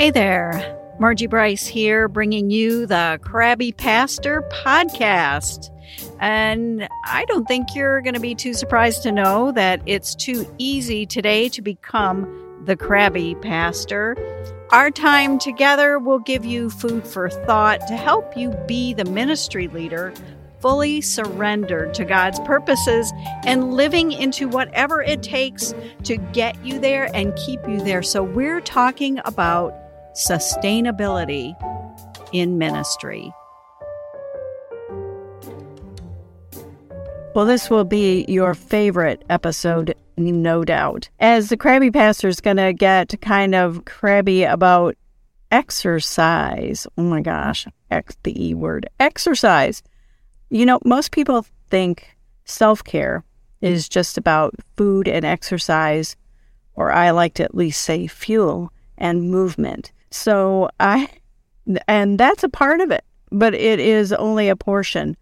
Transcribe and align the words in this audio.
Hey 0.00 0.10
there, 0.10 0.78
Margie 0.98 1.26
Bryce 1.26 1.66
here, 1.66 2.08
bringing 2.08 2.48
you 2.48 2.86
the 2.86 3.20
Crabby 3.22 3.70
Pastor 3.70 4.42
podcast. 4.50 5.68
And 6.20 6.88
I 7.04 7.26
don't 7.26 7.46
think 7.46 7.74
you're 7.74 8.00
going 8.00 8.14
to 8.14 8.20
be 8.20 8.34
too 8.34 8.54
surprised 8.54 9.02
to 9.02 9.12
know 9.12 9.52
that 9.52 9.82
it's 9.84 10.14
too 10.14 10.46
easy 10.56 11.04
today 11.04 11.50
to 11.50 11.60
become 11.60 12.62
the 12.64 12.76
Crabby 12.76 13.34
Pastor. 13.42 14.16
Our 14.70 14.90
time 14.90 15.38
together 15.38 15.98
will 15.98 16.20
give 16.20 16.46
you 16.46 16.70
food 16.70 17.06
for 17.06 17.28
thought 17.28 17.86
to 17.88 17.94
help 17.94 18.34
you 18.38 18.56
be 18.66 18.94
the 18.94 19.04
ministry 19.04 19.68
leader 19.68 20.14
fully 20.60 21.02
surrendered 21.02 21.92
to 21.94 22.06
God's 22.06 22.40
purposes 22.40 23.12
and 23.44 23.74
living 23.74 24.12
into 24.12 24.48
whatever 24.48 25.02
it 25.02 25.22
takes 25.22 25.74
to 26.04 26.16
get 26.16 26.62
you 26.64 26.78
there 26.78 27.14
and 27.14 27.36
keep 27.36 27.60
you 27.68 27.82
there. 27.82 28.02
So, 28.02 28.22
we're 28.22 28.60
talking 28.60 29.20
about 29.26 29.89
sustainability 30.14 31.54
in 32.32 32.58
ministry. 32.58 33.32
Well, 37.34 37.46
this 37.46 37.70
will 37.70 37.84
be 37.84 38.24
your 38.26 38.54
favorite 38.54 39.24
episode, 39.30 39.94
no 40.16 40.64
doubt. 40.64 41.08
As 41.20 41.48
the 41.48 41.56
crabby 41.56 41.90
pastor 41.90 42.26
is 42.26 42.40
going 42.40 42.56
to 42.56 42.72
get 42.72 43.20
kind 43.20 43.54
of 43.54 43.84
crabby 43.84 44.42
about 44.42 44.96
exercise. 45.52 46.86
Oh 46.98 47.02
my 47.02 47.20
gosh, 47.20 47.66
the 48.22 48.48
E 48.48 48.54
word, 48.54 48.88
exercise. 48.98 49.82
You 50.48 50.66
know, 50.66 50.80
most 50.84 51.12
people 51.12 51.46
think 51.68 52.16
self 52.44 52.82
care 52.82 53.24
is 53.60 53.88
just 53.88 54.18
about 54.18 54.54
food 54.76 55.06
and 55.06 55.24
exercise, 55.24 56.16
or 56.74 56.90
I 56.90 57.10
like 57.10 57.34
to 57.34 57.44
at 57.44 57.54
least 57.54 57.82
say 57.82 58.08
fuel 58.08 58.72
and 58.98 59.30
movement. 59.30 59.92
So 60.10 60.70
I, 60.80 61.08
and 61.86 62.18
that's 62.18 62.44
a 62.44 62.48
part 62.48 62.80
of 62.80 62.90
it, 62.90 63.04
but 63.30 63.54
it 63.54 63.80
is 63.80 64.12
only 64.12 64.48
a 64.48 64.56
portion 64.56 65.16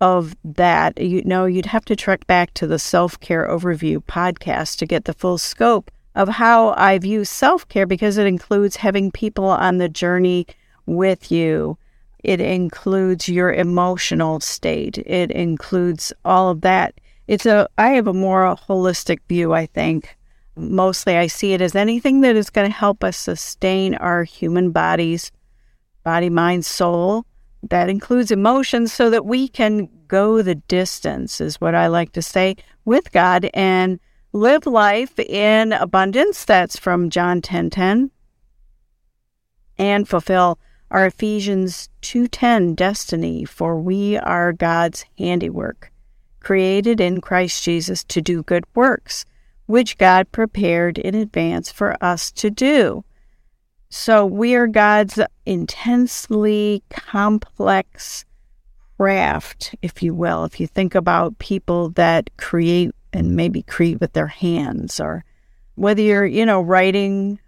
of 0.00 0.36
that. 0.44 1.00
You 1.00 1.22
know, 1.24 1.46
you'd 1.46 1.66
have 1.66 1.84
to 1.86 1.96
trek 1.96 2.26
back 2.26 2.52
to 2.54 2.66
the 2.66 2.78
self 2.78 3.18
care 3.20 3.48
overview 3.48 4.04
podcast 4.04 4.78
to 4.78 4.86
get 4.86 5.04
the 5.04 5.14
full 5.14 5.38
scope 5.38 5.90
of 6.14 6.28
how 6.28 6.74
I 6.76 6.98
view 6.98 7.24
self 7.24 7.68
care 7.68 7.86
because 7.86 8.18
it 8.18 8.26
includes 8.26 8.76
having 8.76 9.10
people 9.10 9.46
on 9.46 9.78
the 9.78 9.88
journey 9.88 10.46
with 10.86 11.32
you. 11.32 11.78
It 12.22 12.40
includes 12.40 13.28
your 13.28 13.52
emotional 13.52 14.40
state. 14.40 14.98
It 14.98 15.30
includes 15.30 16.12
all 16.24 16.50
of 16.50 16.62
that. 16.62 16.94
It's 17.26 17.46
a, 17.46 17.68
I 17.78 17.90
have 17.90 18.06
a 18.06 18.14
more 18.14 18.56
holistic 18.56 19.18
view, 19.28 19.52
I 19.52 19.66
think, 19.66 20.16
Mostly, 20.56 21.16
I 21.16 21.26
see 21.26 21.52
it 21.52 21.60
as 21.60 21.74
anything 21.74 22.20
that 22.20 22.36
is 22.36 22.50
going 22.50 22.68
to 22.68 22.76
help 22.76 23.02
us 23.02 23.16
sustain 23.16 23.94
our 23.96 24.24
human 24.24 24.70
bodies, 24.70 25.32
body, 26.04 26.30
mind, 26.30 26.64
soul. 26.64 27.26
That 27.70 27.88
includes 27.88 28.30
emotions 28.30 28.92
so 28.92 29.10
that 29.10 29.24
we 29.24 29.48
can 29.48 29.88
go 30.06 30.42
the 30.42 30.54
distance, 30.54 31.40
is 31.40 31.60
what 31.60 31.74
I 31.74 31.86
like 31.86 32.12
to 32.12 32.22
say, 32.22 32.56
with 32.84 33.10
God 33.10 33.48
and 33.54 33.98
live 34.32 34.66
life 34.66 35.18
in 35.18 35.72
abundance. 35.72 36.44
That's 36.44 36.78
from 36.78 37.10
John 37.10 37.40
10 37.40 37.70
10. 37.70 38.10
And 39.78 40.08
fulfill 40.08 40.58
our 40.90 41.06
Ephesians 41.06 41.88
2:10 42.02 42.76
destiny 42.76 43.44
for 43.44 43.80
we 43.80 44.16
are 44.18 44.52
God's 44.52 45.04
handiwork 45.18 45.90
created 46.40 47.00
in 47.00 47.20
Christ 47.20 47.64
Jesus 47.64 48.04
to 48.04 48.20
do 48.20 48.42
good 48.42 48.64
works 48.74 49.24
which 49.66 49.98
God 49.98 50.30
prepared 50.32 50.98
in 50.98 51.14
advance 51.14 51.70
for 51.70 51.96
us 52.02 52.30
to 52.32 52.50
do. 52.50 53.04
So 53.88 54.26
we 54.26 54.54
are 54.54 54.66
God's 54.66 55.20
intensely 55.46 56.82
complex 56.90 58.24
craft, 58.96 59.74
if 59.82 60.02
you 60.02 60.14
will. 60.14 60.44
If 60.44 60.60
you 60.60 60.66
think 60.66 60.94
about 60.94 61.38
people 61.38 61.90
that 61.90 62.30
create 62.36 62.90
and 63.12 63.36
maybe 63.36 63.62
create 63.62 64.00
with 64.00 64.12
their 64.12 64.26
hands, 64.26 64.98
or 64.98 65.24
whether 65.76 66.02
you're, 66.02 66.26
you 66.26 66.44
know, 66.44 66.60
writing 66.60 67.38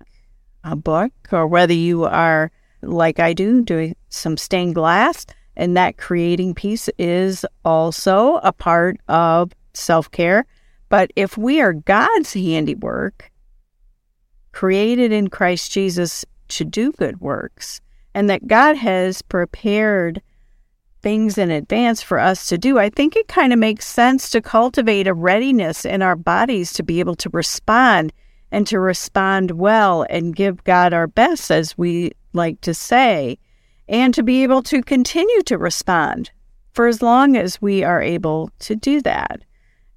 a 0.63 0.77
book 0.77 1.13
or 1.33 1.47
whether 1.47 1.73
you 1.73 2.05
are, 2.05 2.51
like 2.83 3.19
I 3.19 3.33
do, 3.33 3.63
doing 3.63 3.97
some 4.09 4.37
stained 4.37 4.75
glass, 4.75 5.27
and 5.57 5.77
that 5.77 5.97
creating 5.97 6.55
piece 6.55 6.89
is 6.99 7.45
also 7.65 8.37
a 8.43 8.53
part 8.53 8.99
of 9.09 9.53
self 9.75 10.11
care 10.11 10.47
but 10.89 11.11
if 11.17 11.37
we 11.37 11.61
are 11.61 11.73
God's 11.73 12.33
handiwork, 12.33 13.31
created 14.53 15.13
in 15.13 15.29
Christ 15.29 15.73
Jesus 15.73 16.25
to 16.49 16.65
do 16.65 16.93
good 16.93 17.21
works, 17.21 17.81
and 18.15 18.31
that 18.31 18.47
God 18.47 18.77
has 18.77 19.21
prepared 19.23 20.23
things 21.03 21.39
in 21.39 21.51
advance 21.51 22.03
for 22.03 22.19
us 22.19 22.49
to 22.49 22.59
do, 22.59 22.79
I 22.79 22.89
think 22.89 23.15
it 23.15 23.29
kind 23.29 23.53
of 23.53 23.59
makes 23.59 23.87
sense 23.87 24.31
to 24.31 24.41
cultivate 24.41 25.07
a 25.07 25.15
readiness 25.15 25.85
in 25.85 26.03
our 26.03 26.17
bodies 26.17 26.73
to 26.75 26.83
be 26.83 27.01
able 27.01 27.17
to 27.17 27.31
respond 27.31 28.13
and 28.51 28.67
to 28.69 28.81
respond 28.81 29.53
well 29.53 30.07
and 30.09 30.35
give 30.35 30.65
God 30.65 30.93
our 30.93 31.07
best, 31.07 31.51
as 31.51 31.77
we 31.77 32.13
like 32.33 32.61
to 32.63 32.75
say, 32.75 33.39
and 33.89 34.15
to 34.15 34.23
be 34.23 34.43
able 34.43 34.63
to 34.63 34.83
continue 34.83 35.43
to 35.43 35.59
respond 35.59 36.31
for 36.73 36.87
as 36.87 37.03
long 37.03 37.37
as 37.37 37.61
we 37.61 37.85
are 37.85 38.03
able 38.03 38.51
to 38.61 38.77
do 38.77 39.01
that. 39.03 39.43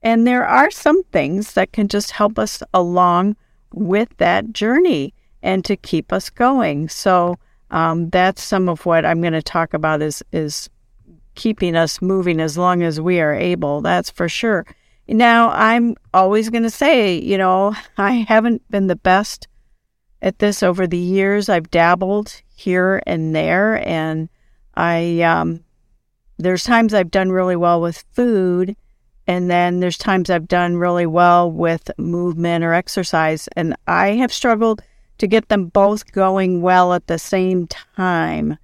And 0.01 0.25
there 0.25 0.45
are 0.45 0.71
some 0.71 1.03
things 1.03 1.53
that 1.53 1.73
can 1.73 1.87
just 1.87 2.11
help 2.11 2.39
us 2.39 2.63
along 2.73 3.35
with 3.73 4.09
that 4.17 4.53
journey 4.53 5.13
and 5.41 5.63
to 5.65 5.75
keep 5.75 6.11
us 6.11 6.29
going. 6.29 6.89
So 6.89 7.37
um, 7.71 8.09
that's 8.09 8.41
some 8.41 8.69
of 8.69 8.85
what 8.85 9.05
I'm 9.05 9.21
going 9.21 9.33
to 9.33 9.41
talk 9.41 9.73
about 9.73 10.01
is 10.01 10.23
is 10.31 10.69
keeping 11.35 11.75
us 11.75 12.01
moving 12.01 12.41
as 12.41 12.57
long 12.57 12.83
as 12.83 12.99
we 12.99 13.21
are 13.21 13.33
able. 13.33 13.81
That's 13.81 14.09
for 14.09 14.27
sure. 14.27 14.65
Now 15.07 15.49
I'm 15.51 15.95
always 16.13 16.49
going 16.49 16.63
to 16.63 16.69
say, 16.69 17.17
you 17.17 17.37
know, 17.37 17.75
I 17.97 18.25
haven't 18.27 18.69
been 18.69 18.87
the 18.87 18.95
best 18.95 19.47
at 20.21 20.39
this 20.39 20.63
over 20.63 20.87
the 20.87 20.97
years. 20.97 21.47
I've 21.47 21.71
dabbled 21.71 22.41
here 22.55 23.01
and 23.05 23.35
there, 23.35 23.87
and 23.87 24.29
I 24.75 25.21
um, 25.21 25.63
there's 26.37 26.63
times 26.63 26.93
I've 26.93 27.11
done 27.11 27.31
really 27.31 27.55
well 27.55 27.81
with 27.81 28.03
food 28.13 28.75
and 29.29 29.47
then 29.47 29.79
there's 29.79 29.99
times 29.99 30.31
I've 30.31 30.47
done 30.47 30.77
really 30.77 31.05
well 31.05 31.51
with 31.51 31.91
movement 31.99 32.63
or 32.63 32.73
exercise. 32.73 33.47
And 33.55 33.75
I 33.85 34.13
have 34.13 34.33
struggled 34.33 34.81
to 35.19 35.27
get 35.27 35.49
them 35.49 35.65
both 35.65 36.11
going 36.11 36.63
well 36.63 36.93
at 36.93 37.05
the 37.05 37.19
same 37.19 37.67
time. 37.67 38.57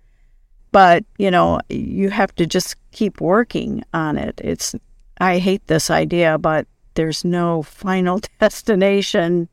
But, 0.72 1.06
you 1.20 1.30
know, 1.30 1.60
you 1.70 2.10
have 2.10 2.34
to 2.38 2.48
just 2.48 2.78
keep 2.92 3.22
working 3.22 3.84
on 3.94 4.18
it. 4.18 4.42
It's, 4.44 4.74
I 5.20 5.38
hate 5.38 5.68
this 5.68 5.92
idea, 5.92 6.40
but 6.40 6.66
there's 6.96 7.24
no 7.24 7.62
final 7.62 8.20
destination 8.40 9.48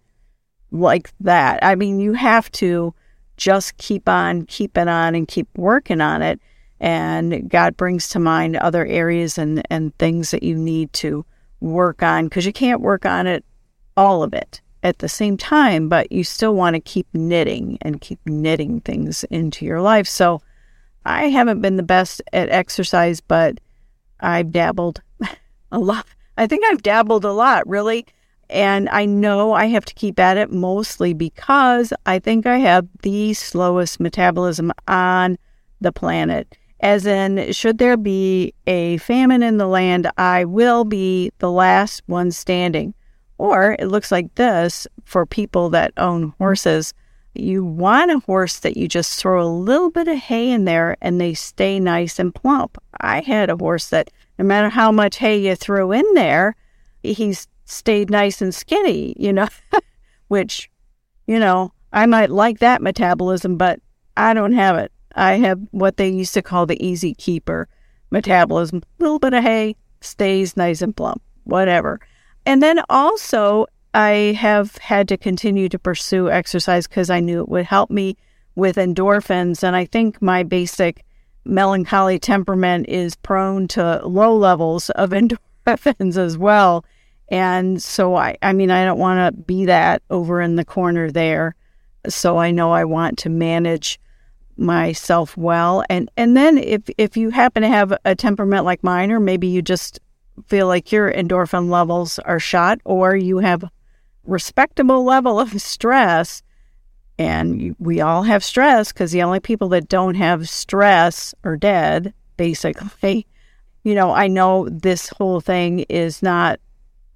like 0.71 1.11
that. 1.21 1.59
I 1.63 1.75
mean, 1.75 2.01
you 2.01 2.15
have 2.15 2.51
to 2.53 2.95
just 3.37 3.77
keep 3.77 4.09
on 4.09 4.47
keeping 4.47 4.89
on 4.89 5.15
and 5.15 5.29
keep 5.29 5.49
working 5.59 6.01
on 6.01 6.23
it 6.23 6.41
and 6.83 7.49
God 7.49 7.77
brings 7.77 8.09
to 8.09 8.19
mind 8.19 8.57
other 8.57 8.85
areas 8.85 9.39
and, 9.39 9.63
and 9.71 9.97
things 9.99 10.33
that 10.33 10.43
you 10.43 10.57
need 10.57 10.93
to 10.95 11.25
work 11.61 12.03
on 12.03 12.25
because 12.25 12.45
you 12.45 12.53
can't 12.53 12.81
work 12.81 13.07
on 13.07 13.29
it, 13.29 13.45
all 13.97 14.25
of 14.25 14.35
it 14.35 14.61
at 14.83 14.99
the 14.99 15.09
same 15.09 15.37
time, 15.37 15.89
but 15.89 16.11
you 16.11 16.25
still 16.25 16.57
want 16.57 16.75
to 16.75 16.81
keep 16.81 17.07
knitting 17.15 17.79
and 17.83 18.01
keep 18.01 18.19
knitting 18.27 18.81
things 18.81 19.23
into 19.31 19.65
your 19.65 19.81
life. 19.81 20.09
So 20.09 20.43
I 21.05 21.27
haven't 21.27 21.61
been 21.61 21.77
the 21.77 21.85
best 21.85 22.21
at 22.33 22.49
exercise, 22.49 23.21
but 23.21 23.61
I've 24.19 24.51
dabbled 24.51 25.03
a 25.73 25.79
lot. 25.79 26.07
I 26.37 26.49
think 26.49 26.65
I've 26.67 26.83
dabbled 26.83 27.25
a 27.25 27.33
lot, 27.33 27.65
really. 27.69 28.07
And 28.51 28.89
I 28.89 29.05
know 29.05 29.53
I 29.53 29.67
have 29.67 29.85
to 29.85 29.95
keep 29.95 30.19
at 30.19 30.37
it 30.37 30.51
mostly 30.51 31.15
because 31.15 31.93
I 32.07 32.19
think 32.19 32.45
I 32.45 32.59
have 32.59 32.89
the 33.03 33.35
slowest 33.35 34.01
metabolism 34.01 34.73
on 34.89 35.39
the 35.81 35.93
planet 35.93 36.57
as 36.83 37.07
in, 37.07 37.53
should 37.53 37.79
there 37.79 37.97
be 37.97 38.53
a 38.67 38.97
famine 38.99 39.43
in 39.43 39.57
the 39.57 39.69
land, 39.69 40.11
I 40.19 40.45
will 40.45 40.85
be 40.85 41.31
the 41.39 41.51
last 41.51 42.03
one 42.07 42.33
standing. 42.33 42.93
Or 43.39 43.77
it 43.79 43.87
looks 43.87 44.11
like 44.11 44.35
this 44.35 44.87
for 45.05 45.25
people 45.25 45.71
that 45.71 45.93
own 45.97 46.35
horses. 46.39 46.93
You 47.35 47.65
want 47.65 48.11
a 48.11 48.19
horse 48.19 48.59
that 48.61 48.77
you 48.77 48.89
just 48.89 49.19
throw 49.19 49.43
a 49.43 49.49
little 49.49 49.91
bit 49.91 50.09
of 50.09 50.19
hay 50.19 50.51
in 50.51 50.65
there 50.65 50.97
and 51.01 51.21
they 51.21 51.35
stay 51.35 51.79
nice 51.81 52.19
and 52.19 52.35
plump. 52.35 52.79
I 53.01 53.21
had 53.21 53.49
a 53.49 53.57
horse 53.57 53.89
that 53.89 54.11
no 54.39 54.45
matter 54.45 54.69
how 54.69 54.93
much 54.93 55.17
hay 55.17 55.39
you 55.39 55.55
threw 55.55 55.93
in 55.93 56.05
there, 56.15 56.57
he 57.03 57.35
stayed 57.65 58.11
nice 58.11 58.43
and 58.43 58.55
skinny, 58.55 59.15
you 59.17 59.33
know, 59.33 59.49
which, 60.29 60.71
you 61.27 61.39
know, 61.39 61.73
I 61.93 62.07
might 62.07 62.31
like 62.31 62.59
that 62.59 62.83
metabolism, 62.83 63.57
but 63.57 63.81
I 64.17 64.35
don't 64.35 64.53
have 64.53 64.77
it. 64.77 64.93
I 65.15 65.35
have 65.35 65.61
what 65.71 65.97
they 65.97 66.09
used 66.09 66.35
to 66.35 66.43
call 66.43 66.67
the 66.67 66.85
easy 66.85 67.15
keeper 67.15 67.69
metabolism. 68.11 68.83
A 69.01 69.03
little 69.03 69.19
bit 69.19 69.35
of 69.35 69.43
hay 69.43 69.77
stays 70.01 70.57
nice 70.57 70.83
and 70.83 70.97
plump, 70.97 71.23
whatever. 71.45 72.01
And 72.47 72.63
then 72.63 72.81
also, 72.89 73.67
I 73.95 74.37
have 74.39 74.77
had 74.79 75.09
to 75.09 75.17
continue 75.17 75.69
to 75.69 75.79
pursue 75.79 76.31
exercise 76.31 76.87
because 76.87 77.11
I 77.11 77.21
knew 77.21 77.41
it 77.41 77.49
would 77.49 77.67
help 77.67 77.91
me 77.91 78.17
with 78.55 78.77
endorphins. 78.77 79.63
And 79.63 79.77
I 79.77 79.85
think 79.85 80.21
my 80.21 80.43
basic 80.43 81.05
melancholy 81.45 82.19
temperament 82.19 82.87
is 82.89 83.17
prone 83.17 83.69
to 83.69 84.01
low 84.07 84.37
levels 84.37 84.91
of 84.91 85.11
endorphins 85.67 86.17
as 86.17 86.39
well. 86.39 86.85
And 87.29 87.83
so 87.83 88.15
I, 88.15 88.37
I 88.43 88.53
mean, 88.53 88.71
I 88.71 88.85
don't 88.85 88.99
want 88.99 89.35
to 89.35 89.43
be 89.43 89.65
that 89.67 90.03
over 90.11 90.41
in 90.41 90.57
the 90.57 90.65
corner 90.65 91.11
there. 91.11 91.55
So 92.09 92.39
I 92.39 92.51
know 92.51 92.73
I 92.73 92.85
want 92.85 93.19
to 93.19 93.29
manage 93.29 93.99
myself 94.63 95.37
well. 95.37 95.85
And 95.91 96.11
and 96.17 96.37
then 96.37 96.59
if 96.59 96.83
if 96.97 97.17
you 97.17 97.31
happen 97.31 97.63
to 97.63 97.69
have 97.69 97.93
a 98.05 98.15
temperament 98.15 98.65
like 98.65 98.83
mine, 98.83 99.11
or 99.11 99.21
maybe 99.21 99.49
you 99.49 99.63
just 99.63 100.01
feel 100.47 100.67
like 100.67 100.93
your 100.93 101.13
endorphin 101.13 101.69
levels 101.69 102.19
are 102.21 102.41
shot, 102.41 102.81
or 102.85 103.15
you 103.15 103.39
have 103.39 103.65
respectable 104.25 105.05
level 105.05 105.39
of 105.39 105.61
stress, 105.61 106.43
and 107.19 107.77
we 107.79 108.01
all 108.01 108.23
have 108.23 108.45
stress 108.45 108.93
because 108.93 109.13
the 109.13 109.23
only 109.23 109.41
people 109.41 109.69
that 109.71 109.89
don't 109.89 110.15
have 110.15 110.49
stress 110.49 111.35
are 111.45 111.57
dead, 111.57 112.15
basically. 112.37 113.27
You 113.85 113.95
know, 113.97 114.13
I 114.13 114.29
know 114.29 114.69
this 114.69 115.09
whole 115.09 115.41
thing 115.41 115.81
is 115.89 116.23
not 116.23 116.61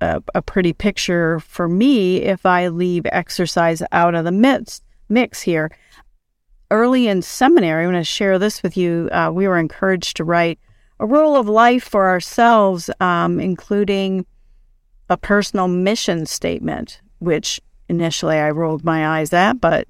a, 0.00 0.22
a 0.34 0.42
pretty 0.42 0.72
picture 0.72 1.40
for 1.40 1.68
me 1.68 2.22
if 2.22 2.44
I 2.44 2.68
leave 2.68 3.06
exercise 3.06 3.82
out 3.92 4.14
of 4.14 4.24
the 4.24 4.32
mix, 4.32 4.82
mix 5.08 5.42
here. 5.42 5.70
Early 6.70 7.06
in 7.06 7.22
seminary, 7.22 7.84
I'm 7.84 7.92
going 7.92 8.00
to 8.00 8.04
share 8.04 8.38
this 8.38 8.62
with 8.62 8.76
you. 8.76 9.08
Uh, 9.12 9.30
we 9.32 9.46
were 9.46 9.58
encouraged 9.58 10.16
to 10.16 10.24
write 10.24 10.58
a 10.98 11.06
rule 11.06 11.36
of 11.36 11.48
life 11.48 11.84
for 11.84 12.08
ourselves, 12.08 12.90
um, 13.00 13.38
including 13.38 14.26
a 15.08 15.16
personal 15.16 15.68
mission 15.68 16.26
statement, 16.26 17.00
which 17.20 17.60
initially 17.88 18.36
I 18.36 18.50
rolled 18.50 18.84
my 18.84 19.18
eyes 19.18 19.32
at, 19.32 19.60
but 19.60 19.86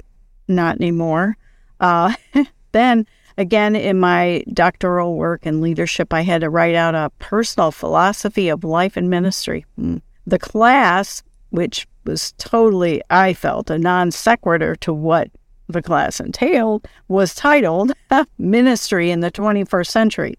not 0.49 0.77
anymore. 0.77 1.37
Uh, 1.81 2.15
then 2.73 3.07
again, 3.39 3.77
in 3.77 3.99
my 3.99 4.45
doctoral 4.53 5.17
work 5.17 5.47
and 5.47 5.61
leadership, 5.61 6.13
I 6.13 6.23
had 6.23 6.43
to 6.43 6.51
write 6.51 6.75
out 6.75 6.95
a 6.95 7.11
personal 7.19 7.71
philosophy 7.71 8.49
of 8.49 8.65
life 8.65 8.97
and 8.97 9.09
ministry. 9.09 9.65
Hmm. 9.77 9.99
The 10.27 10.39
class, 10.39 11.23
which 11.51 11.87
was 12.05 12.33
totally, 12.33 13.01
I 13.11 13.33
felt, 13.33 13.71
a 13.71 13.79
non 13.79 14.11
sequitur 14.11 14.77
to 14.77 14.93
what 14.93 15.31
the 15.69 15.83
class 15.83 16.21
entailed, 16.21 16.87
was 17.09 17.35
titled 17.35 17.93
Ministry 18.39 19.11
in 19.11 19.21
the 19.21 19.31
21st 19.31 19.89
Century. 19.89 20.35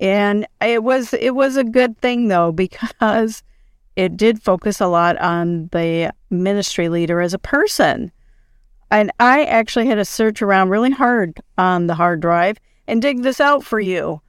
And 0.00 0.46
it 0.60 0.82
was 0.82 1.14
it 1.14 1.34
was 1.34 1.56
a 1.56 1.64
good 1.64 1.96
thing 1.98 2.28
though 2.28 2.50
because 2.50 3.42
it 3.94 4.16
did 4.16 4.42
focus 4.42 4.80
a 4.80 4.86
lot 4.86 5.16
on 5.18 5.68
the 5.72 6.12
ministry 6.30 6.88
leader 6.88 7.20
as 7.20 7.34
a 7.34 7.38
person. 7.38 8.10
And 8.90 9.10
I 9.20 9.44
actually 9.44 9.86
had 9.86 9.94
to 9.96 10.04
search 10.04 10.42
around 10.42 10.70
really 10.70 10.90
hard 10.90 11.40
on 11.56 11.86
the 11.86 11.94
hard 11.94 12.20
drive 12.20 12.58
and 12.86 13.00
dig 13.00 13.22
this 13.22 13.40
out 13.40 13.64
for 13.64 13.80
you. 13.80 14.20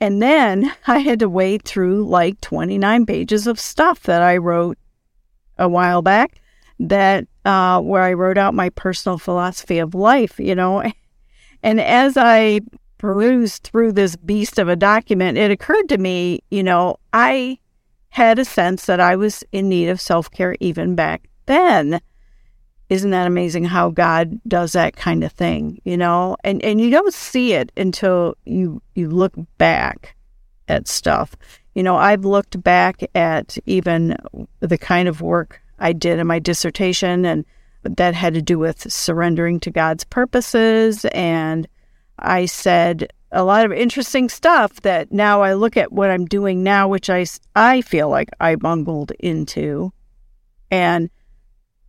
And 0.00 0.22
then 0.22 0.72
I 0.86 0.98
had 0.98 1.18
to 1.20 1.28
wade 1.28 1.64
through 1.64 2.04
like 2.06 2.40
29 2.40 3.06
pages 3.06 3.46
of 3.46 3.60
stuff 3.60 4.04
that 4.04 4.22
I 4.22 4.36
wrote 4.36 4.78
a 5.58 5.68
while 5.68 6.02
back 6.02 6.40
that 6.78 7.26
uh, 7.44 7.80
where 7.80 8.02
I 8.02 8.12
wrote 8.12 8.38
out 8.38 8.54
my 8.54 8.70
personal 8.70 9.18
philosophy 9.18 9.78
of 9.78 9.94
life, 9.94 10.38
you 10.38 10.54
know. 10.54 10.82
And 11.62 11.78
as 11.78 12.16
I 12.16 12.60
perused 12.96 13.64
through 13.64 13.92
this 13.92 14.16
beast 14.16 14.58
of 14.58 14.68
a 14.68 14.76
document, 14.76 15.36
it 15.36 15.50
occurred 15.50 15.90
to 15.90 15.98
me, 15.98 16.40
you 16.50 16.62
know, 16.62 16.96
I 17.12 17.58
had 18.10 18.38
a 18.38 18.44
sense 18.44 18.86
that 18.86 19.00
I 19.00 19.16
was 19.16 19.44
in 19.52 19.68
need 19.68 19.88
of 19.88 20.00
self 20.00 20.30
care 20.30 20.56
even 20.60 20.94
back 20.94 21.28
then. 21.46 22.00
Isn't 22.88 23.10
that 23.10 23.26
amazing 23.26 23.64
how 23.64 23.90
God 23.90 24.40
does 24.48 24.72
that 24.72 24.96
kind 24.96 25.22
of 25.22 25.32
thing, 25.32 25.80
you 25.84 25.96
know? 25.96 26.36
And 26.44 26.62
and 26.64 26.80
you 26.80 26.90
don't 26.90 27.14
see 27.14 27.52
it 27.52 27.72
until 27.76 28.36
you 28.44 28.82
you 28.94 29.08
look 29.08 29.34
back 29.58 30.16
at 30.66 30.88
stuff. 30.88 31.36
You 31.74 31.82
know, 31.82 31.96
I've 31.96 32.24
looked 32.24 32.62
back 32.62 33.02
at 33.14 33.58
even 33.64 34.16
the 34.58 34.78
kind 34.78 35.08
of 35.08 35.20
work 35.20 35.62
I 35.80 35.92
did 35.92 36.18
in 36.18 36.26
my 36.26 36.38
dissertation 36.38 37.24
and 37.24 37.44
that 37.82 38.14
had 38.14 38.34
to 38.34 38.42
do 38.42 38.58
with 38.58 38.92
surrendering 38.92 39.58
to 39.60 39.70
God's 39.70 40.04
purposes 40.04 41.04
and 41.06 41.66
I 42.18 42.46
said 42.46 43.10
a 43.32 43.44
lot 43.44 43.64
of 43.64 43.72
interesting 43.72 44.28
stuff 44.28 44.80
that 44.82 45.12
now 45.12 45.42
I 45.42 45.54
look 45.54 45.76
at 45.76 45.92
what 45.92 46.10
I'm 46.10 46.26
doing 46.26 46.62
now, 46.62 46.88
which 46.88 47.08
I, 47.08 47.26
I 47.54 47.80
feel 47.80 48.08
like 48.08 48.28
I 48.40 48.56
bungled 48.56 49.12
into. 49.20 49.92
And 50.70 51.10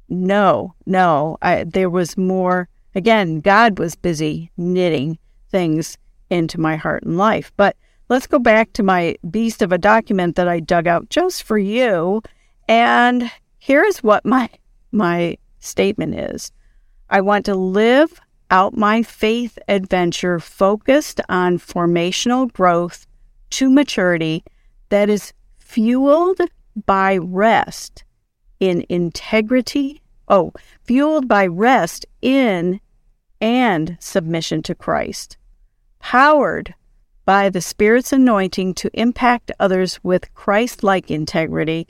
no, 0.07 0.75
no, 0.85 1.37
I, 1.41 1.63
there 1.63 1.89
was 1.89 2.17
more. 2.17 2.67
Again, 2.93 3.39
God 3.39 3.79
was 3.79 3.95
busy 3.95 4.51
knitting 4.57 5.17
things 5.49 5.97
into 6.29 6.59
my 6.59 6.75
heart 6.75 7.03
and 7.03 7.17
life. 7.17 7.51
But 7.57 7.75
let's 8.09 8.27
go 8.27 8.39
back 8.39 8.73
to 8.73 8.83
my 8.83 9.15
beast 9.29 9.61
of 9.61 9.71
a 9.71 9.77
document 9.77 10.35
that 10.35 10.47
I 10.47 10.59
dug 10.59 10.87
out 10.87 11.09
just 11.09 11.43
for 11.43 11.57
you. 11.57 12.21
And 12.67 13.31
here's 13.61 14.01
what 14.03 14.25
my 14.25 14.49
my 14.91 15.37
statement 15.59 16.15
is. 16.15 16.51
I 17.09 17.21
want 17.21 17.45
to 17.45 17.55
live 17.55 18.19
out 18.49 18.75
my 18.75 19.03
faith 19.03 19.57
adventure 19.69 20.39
focused 20.39 21.21
on 21.29 21.59
formational 21.59 22.51
growth 22.51 23.07
to 23.51 23.69
maturity 23.69 24.43
that 24.89 25.09
is 25.09 25.31
fueled 25.59 26.41
by 26.85 27.17
rest 27.17 28.03
in 28.59 28.83
integrity. 28.89 30.01
Oh, 30.27 30.51
fueled 30.83 31.27
by 31.27 31.45
rest 31.45 32.05
in 32.21 32.81
and 33.39 33.97
submission 33.99 34.63
to 34.63 34.75
Christ, 34.75 35.37
powered 35.99 36.73
by 37.25 37.49
the 37.49 37.61
Spirit's 37.61 38.11
anointing 38.11 38.73
to 38.75 38.89
impact 38.93 39.51
others 39.59 39.99
with 40.03 40.33
Christ 40.33 40.83
like 40.83 41.11
integrity, 41.11 41.87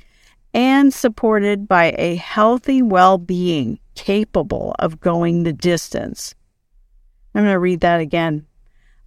and 0.53 0.93
supported 0.93 1.67
by 1.67 1.95
a 1.97 2.15
healthy 2.15 2.81
well 2.81 3.17
being 3.17 3.79
capable 3.95 4.75
of 4.79 4.99
going 4.99 5.43
the 5.43 5.53
distance 5.53 6.35
I'm 7.33 7.43
going 7.43 7.53
to 7.53 7.59
read 7.59 7.79
that 7.81 8.01
again. 8.01 8.45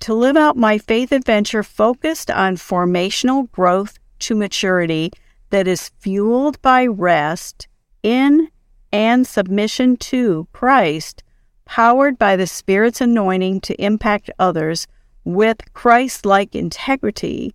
To 0.01 0.15
live 0.15 0.37
out 0.37 0.57
my 0.57 0.79
faith 0.79 1.13
adventure 1.13 1.63
focused 1.63 2.31
on 2.31 2.57
formational 2.57 3.51
growth 3.53 3.99
to 4.21 4.35
maturity 4.35 5.11
that 5.51 5.69
is 5.69 5.91
fueled 6.01 6.61
by 6.63 6.87
rest 6.87 7.69
in 8.03 8.49
and 8.93 9.27
submission 9.27 9.97
to 9.97 10.49
Christ, 10.53 11.23
powered 11.65 12.19
by 12.19 12.37
the 12.37 12.47
Spirit's 12.47 13.01
anointing 13.01 13.61
to 13.63 13.83
impact 13.83 14.31
others 14.39 14.87
with 15.25 15.59
Christ 15.75 16.25
like 16.25 16.55
integrity, 16.55 17.55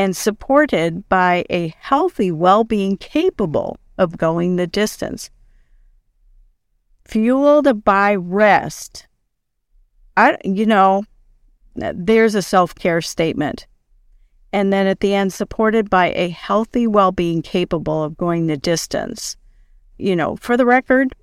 and 0.00 0.16
supported 0.16 1.06
by 1.10 1.44
a 1.50 1.74
healthy 1.78 2.32
well 2.32 2.64
being 2.64 2.96
capable 2.96 3.78
of 3.98 4.16
going 4.16 4.56
the 4.56 4.66
distance. 4.66 5.28
Fueled 7.04 7.84
by 7.84 8.14
rest 8.14 9.06
I, 10.16 10.38
you 10.42 10.64
know, 10.64 11.04
there's 11.74 12.34
a 12.34 12.40
self 12.40 12.74
care 12.74 13.02
statement. 13.02 13.66
And 14.54 14.72
then 14.72 14.86
at 14.86 15.00
the 15.00 15.14
end, 15.14 15.34
supported 15.34 15.90
by 15.90 16.12
a 16.12 16.30
healthy 16.30 16.86
well 16.86 17.12
being 17.12 17.42
capable 17.42 18.02
of 18.02 18.16
going 18.16 18.46
the 18.46 18.56
distance. 18.56 19.36
You 19.98 20.16
know, 20.16 20.36
for 20.36 20.56
the 20.56 20.64
record, 20.64 21.14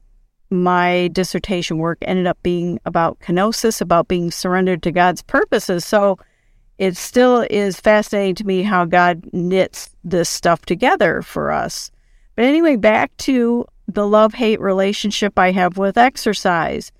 my 0.51 1.09
dissertation 1.13 1.79
work 1.79 1.97
ended 2.03 2.27
up 2.27 2.37
being 2.43 2.79
about 2.85 3.17
kenosis, 3.21 3.81
about 3.81 4.07
being 4.07 4.29
surrendered 4.29 4.83
to 4.83 4.91
God's 4.91 5.23
purposes. 5.23 5.83
So 5.83 6.19
it 6.77 6.95
still 6.95 7.45
is 7.49 7.79
fascinating 7.79 8.35
to 8.35 8.45
me 8.45 8.63
how 8.63 8.85
God 8.85 9.23
knits 9.33 9.89
this 10.03 10.29
stuff 10.29 10.65
together 10.65 11.21
for 11.21 11.51
us. 11.51 11.91
But 12.35 12.45
anyway, 12.45 12.75
back 12.75 13.15
to 13.17 13.65
the 13.87 14.07
love 14.07 14.33
hate 14.33 14.61
relationship 14.61 15.39
I 15.39 15.51
have 15.51 15.77
with 15.77 15.97
exercise 15.97 16.91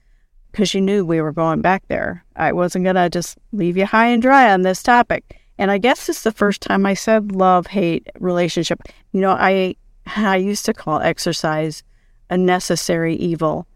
because 0.52 0.74
you 0.74 0.82
knew 0.82 1.06
we 1.06 1.22
were 1.22 1.32
going 1.32 1.62
back 1.62 1.88
there. 1.88 2.24
I 2.36 2.54
wasn't 2.54 2.86
going 2.86 2.96
to 2.96 3.10
just 3.10 3.38
leave 3.52 3.78
you 3.78 3.86
high 3.86 4.08
and 4.08 4.22
dry 4.22 4.52
on 4.52 4.64
this 4.64 4.82
topic. 4.82 5.40
And 5.60 5.70
I 5.70 5.78
guess 5.78 6.10
it's 6.10 6.24
the 6.24 6.32
first 6.32 6.62
time 6.62 6.86
I 6.86 6.94
said 6.94 7.32
love 7.32 7.68
hate 7.68 8.08
relationship. 8.20 8.82
You 9.12 9.22
know, 9.22 9.32
I 9.32 9.76
I 10.16 10.38
used 10.38 10.66
to 10.66 10.74
call 10.74 11.02
exercise 11.02 11.84
a 12.30 12.38
necessary 12.38 13.16
evil. 13.16 13.68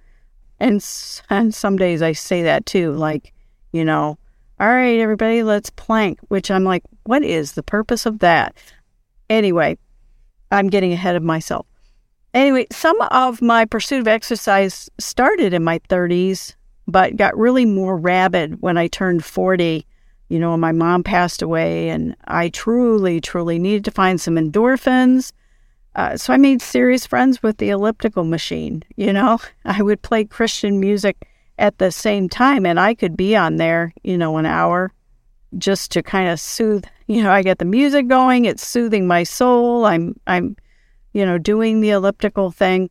And, 0.60 0.84
and 1.30 1.54
some 1.54 1.78
days 1.78 2.02
I 2.02 2.12
say 2.14 2.44
that 2.44 2.66
too, 2.66 2.94
like, 2.94 3.34
you 3.72 3.84
know, 3.84 4.18
all 4.62 4.68
right, 4.68 5.00
everybody, 5.00 5.42
let's 5.42 5.72
plank, 5.72 6.20
which 6.28 6.52
I'm 6.52 6.64
like, 6.64 6.84
what 7.06 7.24
is 7.24 7.54
the 7.54 7.64
purpose 7.64 8.06
of 8.06 8.20
that? 8.20 8.56
Anyway, 9.28 9.76
I'm 10.52 10.68
getting 10.68 10.94
ahead 10.94 11.16
of 11.16 11.24
myself. 11.24 11.66
Anyway, 12.36 12.68
some 12.72 13.02
of 13.02 13.42
my 13.42 13.66
pursuit 13.66 14.02
of 14.02 14.08
exercise 14.08 14.88
started 15.00 15.56
in 15.56 15.64
my 15.64 15.80
30s 15.90 16.54
but 16.88 17.16
got 17.16 17.36
really 17.36 17.66
more 17.66 17.98
rabid 17.98 18.62
when 18.62 18.78
I 18.78 18.86
turned 18.86 19.26
40. 19.26 19.84
You 20.30 20.40
know, 20.40 20.56
my 20.58 20.72
mom 20.72 21.04
passed 21.04 21.42
away, 21.42 21.90
and 21.90 22.16
I 22.28 22.50
truly, 22.50 23.20
truly 23.20 23.58
needed 23.58 23.84
to 23.86 23.92
find 23.92 24.22
some 24.22 24.36
endorphins. 24.36 25.32
Uh, 25.96 26.18
so 26.18 26.34
I 26.34 26.38
made 26.38 26.62
serious 26.62 27.08
friends 27.08 27.42
with 27.42 27.58
the 27.58 27.70
elliptical 27.70 28.26
machine. 28.26 28.84
You 28.96 29.12
know, 29.12 29.40
I 29.66 29.82
would 29.82 30.04
play 30.04 30.24
Christian 30.24 30.80
music 30.80 31.28
at 31.62 31.78
the 31.78 31.92
same 31.92 32.28
time, 32.28 32.66
and 32.66 32.80
I 32.80 32.96
could 32.96 33.16
be 33.16 33.36
on 33.36 33.58
there, 33.58 33.94
you 34.04 34.18
know, 34.18 34.38
an 34.38 34.48
hour 34.48 34.92
just 35.58 35.92
to 35.92 36.02
kind 36.02 36.28
of 36.28 36.40
soothe, 36.40 36.86
you 37.08 37.22
know, 37.24 37.32
I 37.32 37.44
get 37.44 37.60
the 37.60 37.66
music 37.66 38.08
going, 38.08 38.46
it's 38.46 38.68
soothing 38.68 39.08
my 39.08 39.24
soul. 39.24 39.86
I'm, 39.86 40.20
I'm, 40.28 40.58
you 41.14 41.26
know, 41.26 41.38
doing 41.38 41.80
the 41.80 41.92
elliptical 41.92 42.52
thing. 42.52 42.90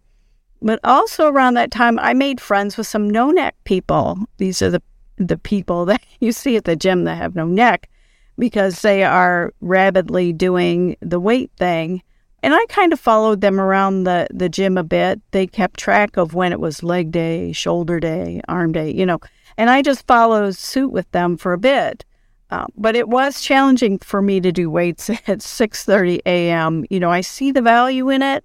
But 0.62 0.78
also 0.84 1.28
around 1.28 1.54
that 1.54 1.70
time, 1.70 1.98
I 1.98 2.14
made 2.14 2.40
friends 2.40 2.76
with 2.76 2.86
some 2.86 3.10
no 3.10 3.30
neck 3.30 3.56
people. 3.64 4.18
These 4.36 4.62
are 4.62 4.70
the, 4.70 4.82
the 5.16 5.38
people 5.38 5.84
that 5.86 6.02
you 6.20 6.32
see 6.32 6.56
at 6.56 6.64
the 6.64 6.76
gym 6.76 7.04
that 7.04 7.16
have 7.16 7.34
no 7.34 7.46
neck 7.46 7.90
because 8.38 8.82
they 8.82 9.02
are 9.02 9.52
rapidly 9.60 10.32
doing 10.32 10.96
the 11.00 11.20
weight 11.20 11.50
thing. 11.56 12.02
And 12.42 12.54
I 12.54 12.64
kind 12.68 12.92
of 12.92 13.00
followed 13.00 13.40
them 13.40 13.60
around 13.60 14.04
the, 14.04 14.26
the 14.30 14.48
gym 14.48 14.78
a 14.78 14.82
bit. 14.82 15.20
They 15.30 15.46
kept 15.46 15.78
track 15.78 16.16
of 16.16 16.34
when 16.34 16.52
it 16.52 16.60
was 16.60 16.82
leg 16.82 17.10
day, 17.10 17.52
shoulder 17.52 18.00
day, 18.00 18.40
arm 18.48 18.72
day, 18.72 18.92
you 18.92 19.04
know, 19.04 19.20
and 19.56 19.68
I 19.68 19.82
just 19.82 20.06
followed 20.06 20.56
suit 20.56 20.90
with 20.90 21.10
them 21.12 21.36
for 21.36 21.52
a 21.52 21.58
bit. 21.58 22.04
Uh, 22.50 22.66
but 22.76 22.96
it 22.96 23.08
was 23.08 23.42
challenging 23.42 23.98
for 23.98 24.20
me 24.20 24.40
to 24.40 24.50
do 24.50 24.70
weights 24.70 25.10
at 25.28 25.38
6:30 25.40 26.20
a.m. 26.26 26.84
You 26.90 26.98
know, 26.98 27.10
I 27.10 27.20
see 27.20 27.52
the 27.52 27.62
value 27.62 28.08
in 28.08 28.22
it, 28.22 28.44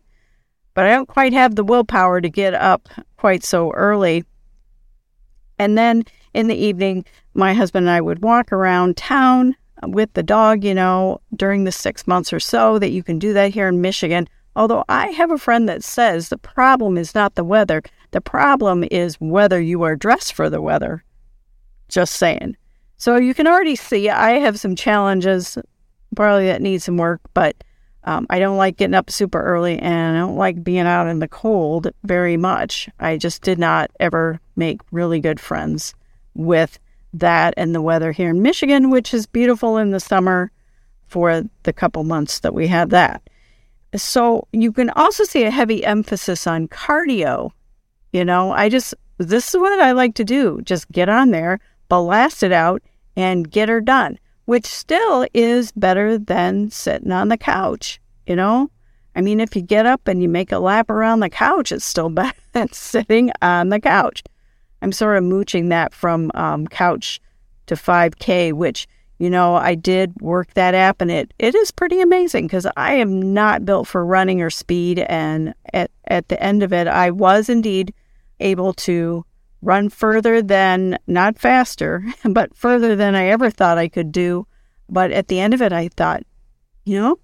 but 0.74 0.86
I 0.86 0.90
don't 0.90 1.08
quite 1.08 1.34
have 1.34 1.56
the 1.56 1.64
willpower 1.64 2.22
to 2.22 2.30
get 2.30 2.54
up 2.54 2.90
quite 3.18 3.44
so 3.44 3.72
early. 3.74 4.26
And 5.58 5.78
then 5.78 6.04
in 6.34 6.48
the 6.48 6.56
evening, 6.56 7.06
my 7.34 7.54
husband 7.54 7.88
and 7.88 7.96
I 7.96 8.02
would 8.02 8.22
walk 8.22 8.52
around 8.52 8.98
town 8.98 9.56
with 9.92 10.14
the 10.14 10.24
dog, 10.24 10.64
you 10.64 10.74
know, 10.74 11.22
during 11.36 11.64
the 11.64 11.72
six 11.72 12.08
months 12.08 12.32
or 12.34 12.40
so 12.40 12.80
that 12.80 12.92
you 12.92 13.04
can 13.04 13.20
do 13.20 13.34
that 13.34 13.54
here 13.54 13.68
in 13.68 13.82
Michigan. 13.82 14.28
Although 14.56 14.86
I 14.88 15.08
have 15.08 15.32
a 15.32 15.38
friend 15.38 15.68
that 15.68 15.84
says 15.84 16.30
the 16.30 16.38
problem 16.38 16.98
is 16.98 17.14
not 17.14 17.36
the 17.36 17.44
weather, 17.44 17.84
the 18.12 18.22
problem 18.22 18.86
is 18.90 19.16
whether 19.20 19.60
you 19.60 19.84
are 19.84 19.96
dressed 19.96 20.34
for 20.34 20.50
the 20.50 20.62
weather. 20.62 21.04
Just 21.90 22.16
saying. 22.16 22.56
So 22.98 23.18
you 23.18 23.34
can 23.34 23.48
already 23.48 23.76
see 23.76 24.10
I 24.10 24.40
have 24.40 24.60
some 24.60 24.76
challenges, 24.76 25.58
probably 26.16 26.46
that 26.48 26.62
need 26.62 26.82
some 26.82 26.98
work, 26.98 27.22
but 27.34 27.56
um, 28.06 28.28
I 28.30 28.40
don't 28.40 28.58
like 28.58 28.78
getting 28.78 28.94
up 28.94 29.10
super 29.10 29.42
early 29.42 29.80
and 29.80 30.16
I 30.16 30.20
don't 30.20 30.38
like 30.38 30.64
being 30.64 30.86
out 30.86 31.08
in 31.08 31.20
the 31.20 31.28
cold 31.28 31.92
very 32.04 32.38
much. 32.38 32.88
I 33.00 33.18
just 33.18 33.42
did 33.42 33.60
not 33.60 33.92
ever 34.00 34.40
make 34.56 34.80
really 34.92 35.20
good 35.20 35.40
friends 35.40 35.94
with 36.36 36.80
that 37.20 37.54
and 37.58 37.74
the 37.74 37.82
weather 37.82 38.12
here 38.12 38.30
in 38.30 38.42
Michigan, 38.42 38.90
which 38.90 39.14
is 39.14 39.26
beautiful 39.26 39.78
in 39.78 39.92
the 39.92 40.00
summer 40.00 40.52
for 41.08 41.44
the 41.64 41.74
couple 41.74 42.04
months 42.04 42.40
that 42.40 42.54
we 42.54 42.68
had 42.68 42.90
that. 42.90 43.22
So 43.96 44.48
you 44.52 44.72
can 44.72 44.90
also 44.92 45.24
see 45.24 45.44
a 45.44 45.52
heavy 45.52 45.86
emphasis 45.86 46.48
on 46.48 46.68
cardio. 46.68 47.52
You 48.12 48.26
know, 48.26 48.52
I 48.52 48.70
just, 48.70 48.94
this 49.18 49.54
is 49.54 49.60
what 49.60 49.80
I 49.80 49.92
like 49.92 50.16
to 50.16 50.24
do 50.24 50.62
just 50.64 50.92
get 50.92 51.10
on 51.10 51.32
there, 51.32 51.60
blast 51.88 52.44
it 52.44 52.52
out, 52.52 52.82
and 53.16 53.50
get 53.50 53.70
her 53.70 53.82
done, 53.82 54.20
which 54.46 54.66
still 54.66 55.26
is 55.34 55.72
better 55.72 56.18
than 56.18 56.72
sitting 56.72 57.12
on 57.12 57.30
the 57.30 57.38
couch. 57.38 58.00
You 58.28 58.36
know, 58.36 58.70
I 59.16 59.22
mean, 59.22 59.40
if 59.40 59.56
you 59.56 59.62
get 59.62 59.86
up 59.86 60.08
and 60.08 60.22
you 60.22 60.28
make 60.28 60.52
a 60.52 60.60
lap 60.60 60.90
around 60.90 61.22
the 61.22 61.30
couch, 61.30 61.72
it's 61.72 61.86
still 61.86 62.10
better 62.10 62.38
than 62.52 62.72
sitting 62.74 63.32
on 63.42 63.70
the 63.70 63.80
couch. 63.80 64.24
I'm 64.82 64.92
sort 64.92 65.18
of 65.18 65.24
mooching 65.24 65.70
that 65.70 65.94
from 65.94 66.32
um, 66.36 66.68
couch 66.68 67.20
to 67.68 67.76
5K, 67.76 68.54
which, 68.54 68.88
you 69.18 69.30
know, 69.30 69.56
I 69.56 69.76
did 69.76 70.14
work 70.22 70.54
that 70.54 70.76
app 70.76 71.02
and 71.02 71.10
it, 71.10 71.34
it 71.40 71.56
is 71.56 71.72
pretty 71.72 72.02
amazing 72.02 72.48
because 72.48 72.68
I 72.78 72.94
am 72.96 73.34
not 73.34 73.66
built 73.66 73.88
for 73.88 74.06
running 74.06 74.42
or 74.42 74.50
speed. 74.50 75.00
And 75.00 75.54
at, 75.74 75.92
at 76.08 76.28
the 76.28 76.42
end 76.42 76.64
of 76.64 76.74
it, 76.74 76.88
I 76.88 77.12
was 77.12 77.50
indeed 77.50 77.94
able 78.40 78.74
to 78.74 79.26
run 79.62 79.90
further 79.90 80.42
than, 80.42 80.98
not 81.08 81.40
faster, 81.40 82.04
but 82.26 82.56
further 82.56 82.96
than 82.96 83.16
I 83.16 83.28
ever 83.28 83.50
thought 83.50 83.78
I 83.78 83.88
could 83.88 84.12
do. 84.12 84.46
But 84.88 85.12
at 85.12 85.30
the 85.30 85.40
end 85.40 85.54
of 85.54 85.62
it, 85.62 85.74
I 85.74 85.88
thought, 85.88 86.24
you 86.84 87.00
know, 87.00 87.18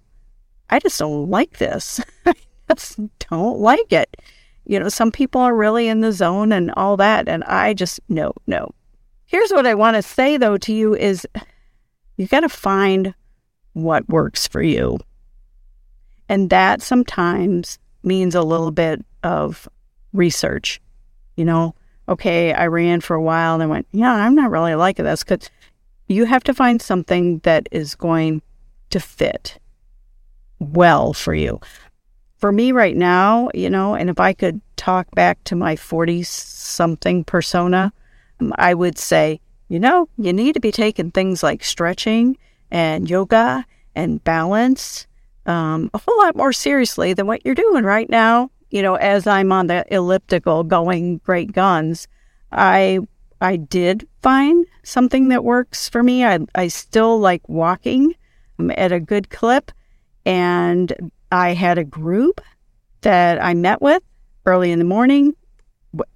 I 0.68 0.80
just 0.80 0.98
don't 0.98 1.28
like 1.30 1.58
this. 1.58 2.00
I 2.26 2.34
just 2.74 2.98
don't 3.30 3.60
like 3.60 3.92
it 3.92 4.16
you 4.64 4.78
know, 4.78 4.88
some 4.88 5.10
people 5.10 5.40
are 5.40 5.54
really 5.54 5.88
in 5.88 6.00
the 6.00 6.12
zone 6.12 6.52
and 6.52 6.70
all 6.76 6.96
that. 6.96 7.28
And 7.28 7.44
I 7.44 7.74
just, 7.74 8.00
no, 8.08 8.32
no. 8.46 8.70
Here's 9.26 9.50
what 9.50 9.66
I 9.66 9.74
want 9.74 9.96
to 9.96 10.02
say 10.02 10.36
though 10.36 10.58
to 10.58 10.72
you 10.72 10.94
is 10.94 11.26
you 12.16 12.26
got 12.26 12.40
to 12.40 12.48
find 12.48 13.14
what 13.72 14.08
works 14.08 14.46
for 14.46 14.62
you. 14.62 14.98
And 16.28 16.50
that 16.50 16.82
sometimes 16.82 17.78
means 18.02 18.34
a 18.34 18.42
little 18.42 18.70
bit 18.70 19.04
of 19.22 19.68
research. 20.12 20.80
You 21.36 21.44
know, 21.44 21.74
okay, 22.08 22.52
I 22.52 22.66
ran 22.66 23.00
for 23.00 23.14
a 23.14 23.22
while 23.22 23.54
and 23.54 23.62
I 23.62 23.66
went, 23.66 23.86
yeah, 23.92 24.12
I'm 24.12 24.34
not 24.34 24.50
really 24.50 24.74
liking 24.74 25.04
this 25.04 25.24
because 25.24 25.50
you 26.08 26.26
have 26.26 26.44
to 26.44 26.54
find 26.54 26.80
something 26.80 27.38
that 27.40 27.68
is 27.72 27.94
going 27.94 28.42
to 28.90 29.00
fit 29.00 29.58
well 30.58 31.12
for 31.12 31.34
you 31.34 31.58
for 32.42 32.50
me 32.50 32.72
right 32.72 32.96
now, 32.96 33.48
you 33.54 33.70
know, 33.70 33.94
and 33.94 34.10
if 34.10 34.18
I 34.18 34.32
could 34.32 34.60
talk 34.74 35.08
back 35.12 35.42
to 35.44 35.54
my 35.54 35.76
40 35.76 36.24
something 36.24 37.22
persona, 37.22 37.92
um, 38.40 38.52
I 38.58 38.74
would 38.74 38.98
say, 38.98 39.40
you 39.68 39.78
know, 39.78 40.08
you 40.18 40.32
need 40.32 40.54
to 40.54 40.60
be 40.60 40.72
taking 40.72 41.12
things 41.12 41.44
like 41.44 41.62
stretching 41.62 42.36
and 42.68 43.08
yoga 43.08 43.64
and 43.94 44.24
balance 44.24 45.06
um, 45.46 45.88
a 45.94 45.98
whole 45.98 46.18
lot 46.18 46.34
more 46.34 46.52
seriously 46.52 47.14
than 47.14 47.28
what 47.28 47.46
you're 47.46 47.54
doing 47.54 47.84
right 47.84 48.10
now. 48.10 48.50
You 48.72 48.82
know, 48.82 48.96
as 48.96 49.28
I'm 49.28 49.52
on 49.52 49.68
the 49.68 49.84
elliptical 49.94 50.64
going 50.64 51.18
great 51.18 51.52
guns, 51.52 52.08
I 52.50 52.98
I 53.40 53.54
did 53.54 54.08
find 54.20 54.66
something 54.82 55.28
that 55.28 55.44
works 55.44 55.88
for 55.88 56.02
me. 56.02 56.24
I 56.24 56.40
I 56.56 56.66
still 56.66 57.20
like 57.20 57.48
walking 57.48 58.16
um, 58.58 58.72
at 58.72 58.90
a 58.90 58.98
good 58.98 59.30
clip, 59.30 59.70
and 60.26 61.12
I 61.32 61.54
had 61.54 61.78
a 61.78 61.84
group 61.84 62.42
that 63.00 63.42
I 63.42 63.54
met 63.54 63.80
with 63.80 64.02
early 64.44 64.70
in 64.70 64.78
the 64.78 64.84
morning, 64.84 65.34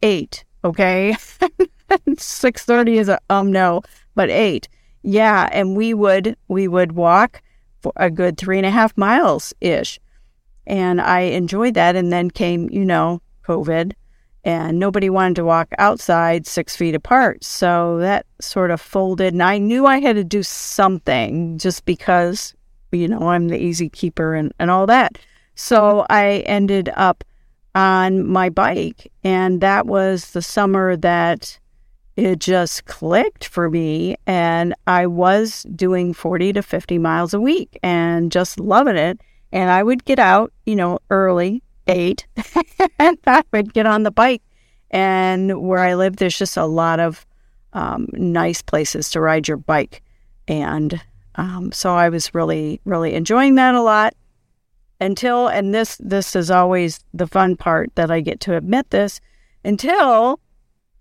eight. 0.03 0.45
Okay, 0.63 1.17
six 2.19 2.65
thirty 2.65 2.99
is 2.99 3.09
a 3.09 3.19
um 3.31 3.51
no, 3.51 3.83
but 4.15 4.31
eight. 4.31 4.69
Yeah, 5.03 5.49
and 5.53 5.77
we 5.77 5.95
would 5.95 6.37
we 6.49 6.69
would 6.69 6.93
walk 6.93 7.43
for 7.81 7.93
a 7.97 8.11
good 8.11 8.37
three 8.37 8.59
and 8.59 8.67
a 8.67 8.71
half 8.71 8.97
miles 8.97 9.55
ish, 9.61 9.99
and 10.67 11.01
I 11.01 11.21
enjoyed 11.21 11.75
that. 11.75 11.97
And 11.97 12.13
then 12.13 12.31
came 12.31 12.69
you 12.71 12.85
know 12.85 13.23
COVID, 13.45 13.93
and 14.45 14.79
nobody 14.79 15.09
wanted 15.09 15.37
to 15.37 15.45
walk 15.45 15.69
outside 15.79 16.47
six 16.47 16.77
feet 16.77 16.95
apart, 16.95 17.43
so 17.43 17.99
that 17.99 18.27
sort 18.41 18.71
of 18.71 18.81
folded. 18.81 19.33
And 19.33 19.43
I 19.43 19.59
knew 19.59 19.87
I 19.87 20.01
had 20.01 20.17
to 20.17 20.25
do 20.25 20.43
something 20.43 21.57
just 21.57 21.85
because 21.85 22.56
you 22.97 23.09
know, 23.09 23.29
I'm 23.29 23.49
the 23.49 23.59
easy 23.59 23.89
keeper 23.89 24.35
and, 24.35 24.53
and 24.59 24.71
all 24.71 24.87
that. 24.87 25.19
So 25.55 26.07
I 26.11 26.45
ended 26.47 26.91
up 26.95 27.25
on 27.77 28.27
my 28.27 28.49
bike. 28.49 29.13
And 29.23 29.61
that 29.61 29.87
was 29.87 30.33
the 30.33 30.43
summer 30.43 30.97
that 30.97 31.59
it 32.17 32.41
just 32.41 32.87
clicked 32.87 33.47
for 33.47 33.71
me. 33.71 34.17
And 34.27 34.75
I 34.87 35.07
was 35.07 35.63
doing 35.75 36.15
40 36.15 36.55
to 36.55 36.63
50 36.63 36.99
miles 36.99 37.35
a 37.35 37.41
week 37.41 37.79
and 37.83 38.33
just 38.33 38.59
loving 38.59 38.97
it. 38.97 39.21
And 39.53 39.71
I 39.71 39.83
would 39.83 40.05
get 40.05 40.19
out, 40.19 40.53
you 40.65 40.75
know, 40.75 40.99
early, 41.11 41.63
eight, 41.87 42.27
and 42.99 43.19
I 43.27 43.45
would 43.53 43.73
get 43.75 43.87
on 43.87 44.03
the 44.03 44.11
bike. 44.11 44.43
And 44.91 45.61
where 45.61 45.81
I 45.81 45.95
live, 45.95 46.17
there's 46.17 46.39
just 46.39 46.57
a 46.57 46.65
lot 46.65 46.99
of 46.99 47.27
um, 47.75 48.09
nice 48.13 48.63
places 48.63 49.11
to 49.11 49.21
ride 49.21 49.47
your 49.47 49.59
bike. 49.59 50.03
And 50.49 51.01
um, 51.37 51.73
so 51.73 51.95
I 51.95 52.09
was 52.09 52.35
really, 52.35 52.81
really 52.85 53.15
enjoying 53.15 53.55
that 53.57 53.75
a 53.75 53.83
lot 53.83 54.15
until, 55.01 55.49
and 55.49 55.75
this, 55.75 55.97
this 56.01 56.35
is 56.35 56.51
always 56.51 57.01
the 57.13 57.27
fun 57.27 57.57
part 57.57 57.95
that 57.95 58.11
I 58.11 58.21
get 58.21 58.41
to 58.41 58.57
admit 58.57 58.91
this, 58.91 59.21
until 59.65 60.41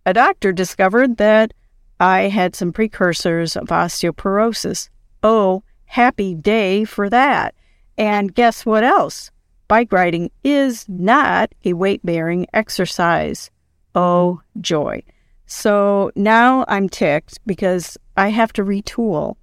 a 0.06 0.14
doctor 0.14 0.52
discovered 0.52 1.18
that 1.18 1.54
I 2.00 2.24
had 2.24 2.56
some 2.56 2.74
precursors 2.74 3.56
of 3.56 3.70
osteoporosis. 3.70 4.90
Oh, 5.24 5.64
happy 5.86 6.36
day 6.36 6.84
for 6.84 7.10
that. 7.10 7.56
And 7.98 8.36
guess 8.36 8.66
what 8.66 8.84
else? 8.84 9.32
Bike 9.68 9.92
riding 9.92 10.30
is 10.44 10.86
not 10.90 11.56
a 11.64 11.74
weight 11.74 12.06
bearing 12.06 12.46
exercise. 12.54 13.50
Oh, 13.96 14.42
joy. 14.60 15.04
So 15.46 16.12
now 16.16 16.66
I'm 16.68 16.90
ticked 16.90 17.40
because 17.46 17.98
I 18.18 18.30
have 18.30 18.52
to 18.54 18.66
retool 18.66 19.38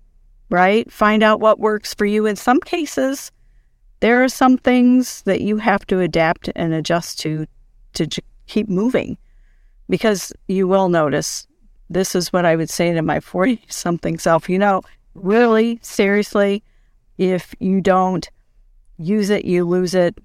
right? 0.53 0.93
Find 0.93 1.23
out 1.23 1.41
what 1.41 1.59
works 1.59 1.95
for 1.95 2.05
you. 2.05 2.27
In 2.27 2.37
some 2.37 2.61
cases, 2.61 3.33
there 4.01 4.23
are 4.23 4.29
some 4.29 4.59
things 4.59 5.23
that 5.23 5.41
you 5.41 5.57
have 5.57 5.87
to 5.87 6.01
adapt 6.01 6.51
and 6.55 6.75
adjust 6.75 7.19
to 7.21 7.47
to 7.95 8.07
j- 8.07 8.23
keep 8.47 8.69
moving 8.69 9.17
because 9.89 10.33
you 10.49 10.69
will 10.69 10.89
notice 10.89 11.47
this 11.91 12.15
is 12.15 12.33
what 12.33 12.45
I 12.45 12.57
would 12.57 12.71
say 12.71 12.93
to 12.93 13.03
my 13.03 13.21
40 13.33 13.63
something 13.69 14.19
self. 14.19 14.49
You 14.49 14.59
know, 14.59 14.83
really, 15.15 15.79
seriously, 15.83 16.63
if 17.19 17.55
you 17.59 17.81
don't 17.81 18.29
use 18.99 19.31
it, 19.31 19.45
you 19.45 19.65
lose 19.65 19.95
it. 19.95 20.19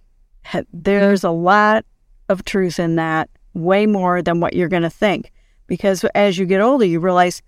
There's 0.73 1.23
a 1.23 1.29
lot 1.31 1.85
of 2.29 2.43
truth 2.43 2.79
in 2.79 2.95
that, 2.95 3.29
way 3.53 3.85
more 3.85 4.21
than 4.21 4.39
what 4.39 4.53
you're 4.53 4.69
going 4.69 4.83
to 4.83 4.89
think. 4.89 5.31
because 5.67 6.03
as 6.15 6.37
you 6.37 6.45
get 6.45 6.61
older, 6.61 6.85
you 6.85 6.99
realize, 6.99 7.41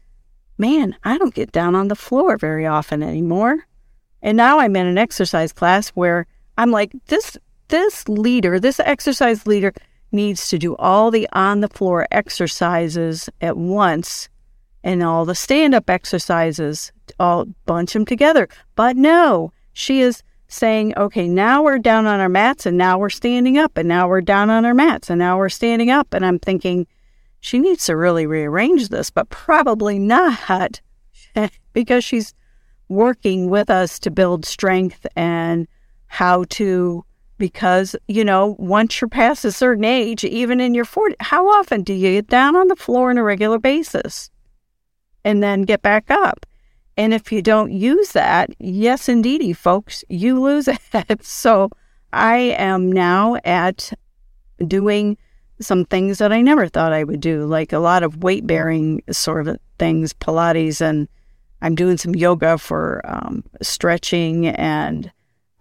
man, 0.60 0.96
I 1.04 1.18
don't 1.18 1.34
get 1.34 1.51
down 1.51 1.75
on 1.75 1.88
the 1.88 1.96
floor 1.96 2.38
very 2.38 2.66
often 2.66 3.01
anymore. 3.01 3.66
And 4.22 4.36
now 4.36 4.60
I'm 4.60 4.75
in 4.75 4.86
an 4.86 4.98
exercise 4.98 5.54
class 5.54 5.89
where 5.89 6.28
I'm 6.58 6.72
like, 6.72 6.92
this 7.08 7.38
this 7.70 8.10
leader, 8.10 8.60
this 8.60 8.80
exercise 8.80 9.48
leader 9.48 9.74
needs 10.12 10.50
to 10.50 10.58
do 10.58 10.75
all 10.75 11.12
the 11.12 11.28
on 11.34 11.62
the 11.62 11.68
floor 11.68 12.08
exercises 12.12 13.30
at 13.42 13.56
once 13.56 14.28
and 14.84 15.04
all 15.04 15.25
the 15.25 15.36
stand 15.36 15.75
up 15.75 15.89
exercises, 15.89 16.92
all 17.20 17.46
bunch 17.66 17.94
them 17.94 18.06
together. 18.06 18.48
But 18.75 18.98
no, 18.98 19.54
she 19.74 20.01
is 20.01 20.24
saying, 20.48 20.98
okay, 20.98 21.28
now 21.28 21.62
we're 21.62 21.78
down 21.78 22.08
on 22.08 22.20
our 22.20 22.30
mats 22.30 22.66
and 22.66 22.78
now 22.78 22.98
we're 22.98 23.10
standing 23.10 23.58
up 23.58 23.78
and 23.78 23.88
now 23.88 24.08
we're 24.08 24.22
down 24.22 24.50
on 24.50 24.66
our 24.66 24.74
mats 24.74 25.10
and 25.10 25.20
now 25.20 25.38
we're 25.38 25.50
standing 25.50 25.92
up. 25.92 26.13
And 26.13 26.25
I'm 26.25 26.39
thinking, 26.39 26.88
she 27.39 27.60
needs 27.60 27.86
to 27.86 27.96
really 27.96 28.25
rearrange 28.25 28.89
this, 28.89 29.10
but 29.10 29.29
probably 29.29 29.98
not 30.00 30.81
because 31.74 32.03
she's 32.03 32.34
working 32.89 33.50
with 33.50 33.69
us 33.69 34.00
to 34.00 34.12
build 34.12 34.46
strength 34.46 35.05
and 35.15 35.67
how 36.08 36.43
to 36.50 37.05
because 37.38 37.96
you 38.08 38.25
know 38.25 38.55
once 38.58 39.00
you're 39.00 39.08
past 39.08 39.46
a 39.46 39.51
certain 39.51 39.86
age 39.86 40.24
even 40.24 40.60
in 40.60 40.74
your 40.74 40.84
40 40.84 41.15
how 41.19 41.48
often 41.48 41.84
do 41.84 41.93
you 41.93 42.13
get 42.13 42.27
down 42.27 42.55
on 42.55 42.67
the 42.67 42.75
floor 42.75 43.12
on 43.12 43.17
a 43.17 43.24
regular 43.24 43.60
basis 43.60 44.31
and 45.24 45.43
then 45.43 45.62
get 45.63 45.81
back 45.81 46.10
up? 46.10 46.46
And 46.98 47.13
if 47.13 47.31
you 47.31 47.41
don't 47.41 47.72
use 47.72 48.12
that 48.13 48.50
yes 48.60 49.08
indeedy 49.08 49.53
folks 49.53 50.03
you 50.10 50.41
lose 50.41 50.67
it. 50.93 51.24
So 51.24 51.69
i 52.12 52.38
am 52.38 52.91
now 52.91 53.36
at 53.46 53.93
doing 54.67 55.15
some 55.62 55.86
things 55.86 56.18
that 56.18 56.32
i 56.32 56.42
never 56.42 56.68
thought 56.68 56.94
i 56.94 57.04
would 57.04 57.20
do 57.20 57.46
like 57.46 57.74
a 57.74 57.80
lot 57.80 58.04
of 58.04 58.24
weight 58.24 58.46
bearing 58.48 59.01
sort 59.12 59.48
of 59.48 59.58
things 59.78 60.13
pilates 60.13 60.82
and 60.82 61.08
I'm 61.62 61.75
doing 61.75 61.98
some 61.98 62.16
yoga 62.16 62.58
for 62.58 63.01
um, 63.04 63.44
stretching 63.62 64.48
and 64.48 65.12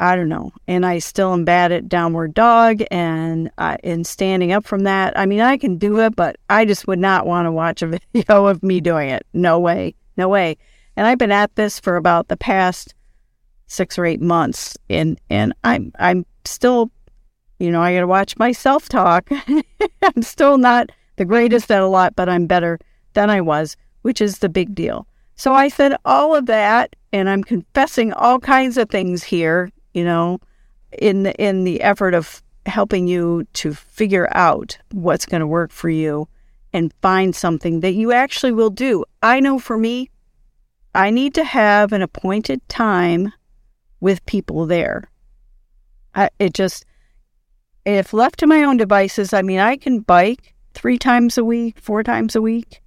I 0.00 0.14
don't 0.14 0.28
know. 0.28 0.52
And 0.68 0.86
I 0.86 0.98
still 1.00 1.32
am 1.32 1.44
bad 1.44 1.72
at 1.72 1.88
downward 1.88 2.34
dog 2.34 2.82
and 2.90 3.50
uh, 3.58 3.78
and 3.82 4.06
standing 4.06 4.52
up 4.52 4.64
from 4.64 4.84
that. 4.84 5.18
I 5.18 5.26
mean, 5.26 5.40
I 5.40 5.56
can 5.56 5.76
do 5.76 5.98
it, 6.00 6.14
but 6.14 6.36
I 6.48 6.64
just 6.64 6.86
would 6.86 7.00
not 7.00 7.26
want 7.26 7.46
to 7.46 7.52
watch 7.52 7.82
a 7.82 7.86
video 8.12 8.46
of 8.46 8.62
me 8.62 8.80
doing 8.80 9.10
it. 9.10 9.26
No 9.32 9.58
way, 9.58 9.94
no 10.16 10.28
way. 10.28 10.56
And 10.96 11.06
I've 11.06 11.18
been 11.18 11.32
at 11.32 11.54
this 11.56 11.80
for 11.80 11.96
about 11.96 12.28
the 12.28 12.36
past 12.36 12.94
six 13.66 13.98
or 13.98 14.06
eight 14.06 14.20
months, 14.20 14.76
and 14.88 15.20
and 15.30 15.52
I'm 15.64 15.92
I'm 15.98 16.24
still, 16.44 16.92
you 17.58 17.70
know, 17.70 17.82
I 17.82 17.94
got 17.94 18.00
to 18.00 18.06
watch 18.06 18.36
myself 18.36 18.88
talk. 18.88 19.28
I'm 20.02 20.22
still 20.22 20.58
not 20.58 20.90
the 21.16 21.24
greatest 21.24 21.70
at 21.70 21.82
a 21.82 21.86
lot, 21.86 22.14
but 22.16 22.28
I'm 22.28 22.46
better 22.46 22.78
than 23.14 23.30
I 23.30 23.40
was, 23.40 23.76
which 24.02 24.20
is 24.20 24.38
the 24.38 24.48
big 24.48 24.74
deal. 24.74 25.06
So 25.34 25.52
I 25.52 25.68
said 25.68 25.96
all 26.04 26.34
of 26.34 26.46
that, 26.46 26.94
and 27.12 27.28
I'm 27.28 27.44
confessing 27.44 28.12
all 28.12 28.38
kinds 28.38 28.76
of 28.76 28.90
things 28.90 29.22
here, 29.22 29.70
you 29.94 30.04
know, 30.04 30.40
in 30.98 31.24
the, 31.24 31.34
in 31.34 31.64
the 31.64 31.80
effort 31.80 32.14
of 32.14 32.42
helping 32.66 33.06
you 33.06 33.46
to 33.54 33.74
figure 33.74 34.28
out 34.32 34.78
what's 34.92 35.26
going 35.26 35.40
to 35.40 35.46
work 35.46 35.70
for 35.70 35.88
you 35.88 36.28
and 36.72 36.92
find 37.02 37.34
something 37.34 37.80
that 37.80 37.92
you 37.92 38.12
actually 38.12 38.52
will 38.52 38.70
do. 38.70 39.04
I 39.22 39.40
know 39.40 39.58
for 39.58 39.78
me, 39.78 40.10
I 40.94 41.10
need 41.10 41.34
to 41.34 41.44
have 41.44 41.92
an 41.92 42.02
appointed 42.02 42.66
time 42.68 43.32
with 44.00 44.24
people 44.26 44.66
there. 44.66 45.10
I, 46.14 46.30
it 46.38 46.52
just, 46.52 46.84
if 47.96 48.12
left 48.12 48.38
to 48.40 48.46
my 48.46 48.62
own 48.62 48.76
devices, 48.76 49.32
I 49.32 49.42
mean, 49.42 49.58
I 49.58 49.76
can 49.76 50.00
bike 50.00 50.54
three 50.74 50.98
times 50.98 51.38
a 51.38 51.44
week, 51.44 51.78
four 51.78 52.02
times 52.02 52.36
a 52.36 52.42
week, 52.42 52.82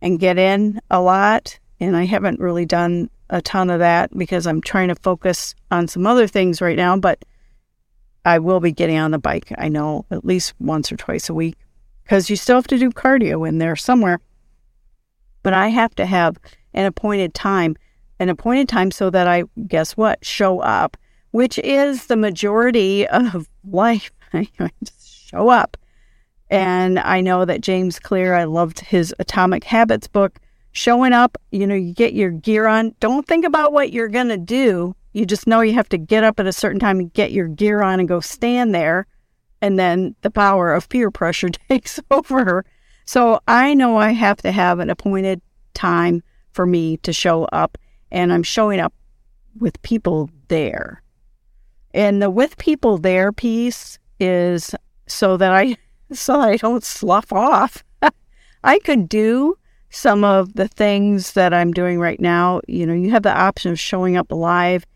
and 0.00 0.18
get 0.18 0.38
in 0.38 0.80
a 0.90 1.00
lot 1.00 1.58
and 1.80 1.96
I 1.96 2.04
haven't 2.04 2.40
really 2.40 2.66
done 2.66 3.10
a 3.30 3.40
ton 3.40 3.70
of 3.70 3.78
that 3.78 4.16
because 4.16 4.46
I'm 4.46 4.60
trying 4.60 4.88
to 4.88 4.94
focus 4.94 5.54
on 5.70 5.88
some 5.88 6.06
other 6.06 6.26
things 6.26 6.60
right 6.60 6.76
now, 6.76 6.96
but 6.96 7.24
I 8.24 8.38
will 8.38 8.60
be 8.60 8.72
getting 8.72 8.98
on 8.98 9.12
the 9.12 9.18
bike, 9.18 9.50
I 9.56 9.68
know, 9.68 10.04
at 10.10 10.24
least 10.24 10.52
once 10.60 10.92
or 10.92 10.96
twice 10.96 11.30
a 11.30 11.34
week 11.34 11.56
because 12.04 12.28
you 12.28 12.36
still 12.36 12.56
have 12.56 12.66
to 12.66 12.78
do 12.78 12.90
cardio 12.90 13.48
in 13.48 13.58
there 13.58 13.76
somewhere. 13.76 14.20
But 15.42 15.54
I 15.54 15.68
have 15.68 15.94
to 15.94 16.04
have 16.04 16.36
an 16.74 16.84
appointed 16.84 17.32
time, 17.32 17.76
an 18.18 18.28
appointed 18.28 18.68
time 18.68 18.90
so 18.90 19.08
that 19.08 19.26
I, 19.26 19.44
guess 19.66 19.96
what, 19.96 20.24
show 20.24 20.60
up, 20.60 20.98
which 21.30 21.58
is 21.60 22.06
the 22.06 22.16
majority 22.16 23.08
of 23.08 23.48
life. 23.64 24.10
I 24.58 24.70
just 24.84 25.28
show 25.28 25.48
up. 25.48 25.76
And 26.50 26.98
I 26.98 27.20
know 27.20 27.44
that 27.44 27.60
James 27.60 27.98
Clear, 27.98 28.34
I 28.34 28.44
loved 28.44 28.80
his 28.80 29.14
Atomic 29.18 29.64
Habits 29.64 30.08
book 30.08 30.40
showing 30.72 31.12
up, 31.12 31.38
you 31.50 31.66
know, 31.66 31.74
you 31.74 31.92
get 31.94 32.12
your 32.12 32.30
gear 32.30 32.66
on. 32.66 32.94
Don't 33.00 33.26
think 33.26 33.44
about 33.44 33.72
what 33.72 33.92
you're 33.92 34.08
going 34.08 34.28
to 34.28 34.36
do. 34.36 34.94
You 35.12 35.26
just 35.26 35.46
know 35.46 35.60
you 35.60 35.74
have 35.74 35.88
to 35.90 35.98
get 35.98 36.24
up 36.24 36.38
at 36.38 36.46
a 36.46 36.52
certain 36.52 36.80
time 36.80 36.98
and 36.98 37.12
get 37.12 37.32
your 37.32 37.48
gear 37.48 37.82
on 37.82 38.00
and 38.00 38.08
go 38.08 38.20
stand 38.20 38.74
there. 38.74 39.06
And 39.60 39.78
then 39.78 40.14
the 40.22 40.30
power 40.30 40.72
of 40.72 40.88
peer 40.88 41.10
pressure 41.10 41.48
takes 41.68 42.00
over. 42.10 42.64
So 43.04 43.40
I 43.48 43.74
know 43.74 43.96
I 43.96 44.10
have 44.12 44.38
to 44.42 44.52
have 44.52 44.78
an 44.78 44.90
appointed 44.90 45.40
time 45.74 46.22
for 46.52 46.66
me 46.66 46.96
to 46.98 47.12
show 47.12 47.44
up, 47.46 47.78
and 48.10 48.32
I'm 48.32 48.42
showing 48.42 48.80
up 48.80 48.92
with 49.58 49.80
people 49.82 50.30
there. 50.48 51.02
And 51.92 52.22
the 52.22 52.30
with 52.30 52.56
people 52.58 52.98
there 52.98 53.32
piece 53.32 53.98
is 54.20 54.74
so 55.06 55.36
that 55.36 55.52
I 55.52 55.76
so 56.12 56.40
I 56.40 56.56
don't 56.56 56.84
slough 56.84 57.32
off. 57.32 57.82
I 58.64 58.78
could 58.80 59.08
do 59.08 59.56
some 59.90 60.22
of 60.22 60.54
the 60.54 60.68
things 60.68 61.32
that 61.32 61.52
I'm 61.52 61.72
doing 61.72 61.98
right 61.98 62.20
now, 62.20 62.60
you 62.68 62.86
know, 62.86 62.94
you 62.94 63.10
have 63.10 63.24
the 63.24 63.36
option 63.36 63.72
of 63.72 63.80
showing 63.80 64.16
up 64.16 64.30
live 64.30 64.86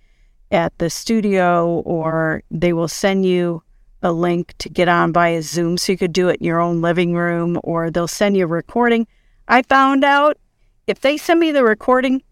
at 0.53 0.77
the 0.79 0.89
studio, 0.89 1.83
or 1.85 2.43
they 2.51 2.73
will 2.73 2.89
send 2.89 3.27
you 3.27 3.63
a 4.03 4.13
link 4.13 4.55
to 4.59 4.69
get 4.69 4.89
on 4.89 5.13
via 5.13 5.43
Zoom 5.43 5.77
so 5.77 5.93
you 5.93 5.99
could 5.99 6.13
do 6.13 6.29
it 6.29 6.41
in 6.41 6.47
your 6.47 6.61
own 6.61 6.81
living 6.81 7.15
room, 7.15 7.59
or 7.65 7.91
they'll 7.91 8.07
send 8.07 8.37
you 8.37 8.45
a 8.45 8.47
recording. 8.47 9.07
I 9.49 9.63
found 9.63 10.05
out 10.05 10.39
if 10.87 11.01
they 11.01 11.17
send 11.17 11.41
me 11.41 11.51
the 11.51 11.65
recording, 11.65 12.23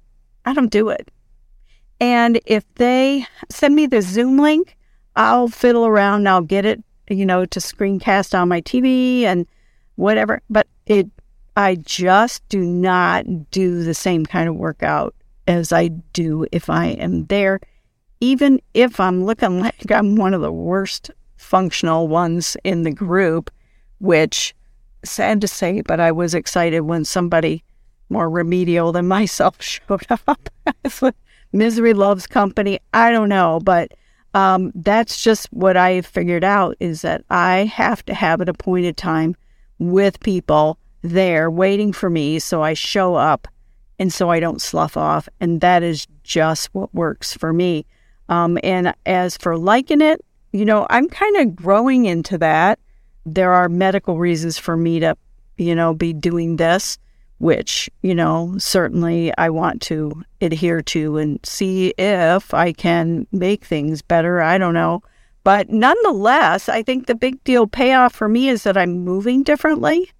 I 0.44 0.54
don't 0.54 0.70
do 0.70 0.88
it. 0.90 1.10
And 2.00 2.40
if 2.46 2.64
they 2.74 3.26
send 3.50 3.74
me 3.74 3.86
the 3.86 4.02
Zoom 4.02 4.38
link, 4.38 4.76
I'll 5.16 5.48
fiddle 5.48 5.86
around 5.86 6.28
I'll 6.28 6.42
get 6.42 6.64
it, 6.64 6.82
you 7.08 7.26
know, 7.26 7.44
to 7.46 7.60
screencast 7.60 8.38
on 8.38 8.48
my 8.48 8.60
TV 8.60 9.22
and 9.22 9.46
whatever. 9.96 10.42
But 10.48 10.66
it 10.86 11.08
I 11.56 11.76
just 11.76 12.48
do 12.48 12.60
not 12.60 13.50
do 13.50 13.84
the 13.84 13.94
same 13.94 14.24
kind 14.24 14.48
of 14.48 14.56
workout 14.56 15.14
as 15.46 15.72
I 15.72 15.88
do 15.88 16.46
if 16.50 16.70
I 16.70 16.86
am 16.86 17.26
there, 17.26 17.60
even 18.20 18.60
if 18.74 18.98
I'm 18.98 19.24
looking 19.24 19.60
like 19.60 19.90
I'm 19.90 20.16
one 20.16 20.34
of 20.34 20.40
the 20.40 20.52
worst 20.52 21.10
functional 21.36 22.08
ones 22.08 22.56
in 22.64 22.84
the 22.84 22.92
group, 22.92 23.50
which 23.98 24.54
sad 25.04 25.40
to 25.40 25.48
say, 25.48 25.82
but 25.82 26.00
I 26.00 26.12
was 26.12 26.34
excited 26.34 26.80
when 26.80 27.04
somebody 27.04 27.64
more 28.08 28.30
remedial 28.30 28.92
than 28.92 29.08
myself 29.18 29.60
showed 29.60 30.06
up. 30.10 30.48
Misery 31.52 31.92
loves 31.92 32.26
company. 32.26 32.78
I 32.94 33.10
don't 33.10 33.28
know, 33.28 33.60
but 33.62 33.92
um, 34.34 34.72
that's 34.74 35.22
just 35.22 35.52
what 35.52 35.76
I 35.76 36.00
figured 36.00 36.44
out 36.44 36.76
is 36.80 37.02
that 37.02 37.24
I 37.30 37.64
have 37.64 38.04
to 38.06 38.14
have 38.14 38.40
an 38.40 38.48
appointed 38.48 38.96
time 38.96 39.36
with 39.78 40.20
people 40.20 40.78
there 41.02 41.50
waiting 41.50 41.92
for 41.92 42.08
me 42.08 42.38
so 42.38 42.62
I 42.62 42.74
show 42.74 43.14
up 43.14 43.48
and 43.98 44.12
so 44.12 44.30
I 44.30 44.40
don't 44.40 44.62
slough 44.62 44.96
off. 44.96 45.28
And 45.40 45.60
that 45.60 45.82
is 45.82 46.06
just 46.22 46.74
what 46.74 46.94
works 46.94 47.36
for 47.36 47.52
me. 47.52 47.84
Um, 48.28 48.58
and 48.62 48.94
as 49.04 49.36
for 49.36 49.58
liking 49.58 50.00
it, 50.00 50.24
you 50.52 50.64
know, 50.64 50.86
I'm 50.90 51.08
kind 51.08 51.36
of 51.36 51.54
growing 51.54 52.06
into 52.06 52.38
that. 52.38 52.78
There 53.26 53.52
are 53.52 53.68
medical 53.68 54.18
reasons 54.18 54.58
for 54.58 54.76
me 54.76 55.00
to, 55.00 55.16
you 55.56 55.74
know, 55.74 55.94
be 55.94 56.12
doing 56.12 56.56
this, 56.56 56.98
which, 57.42 57.90
you 58.02 58.14
know, 58.14 58.54
certainly 58.58 59.32
I 59.36 59.50
want 59.50 59.82
to 59.82 60.22
adhere 60.40 60.80
to 60.82 61.18
and 61.18 61.38
see 61.44 61.92
if 61.98 62.54
I 62.54 62.72
can 62.72 63.26
make 63.32 63.64
things 63.64 64.00
better. 64.00 64.40
I 64.40 64.58
don't 64.58 64.74
know. 64.74 65.02
But 65.44 65.68
nonetheless, 65.68 66.68
I 66.68 66.82
think 66.82 67.06
the 67.06 67.14
big 67.14 67.42
deal 67.44 67.66
payoff 67.66 68.14
for 68.14 68.28
me 68.28 68.48
is 68.48 68.62
that 68.62 68.76
I'm 68.76 69.04
moving 69.04 69.42
differently 69.42 70.10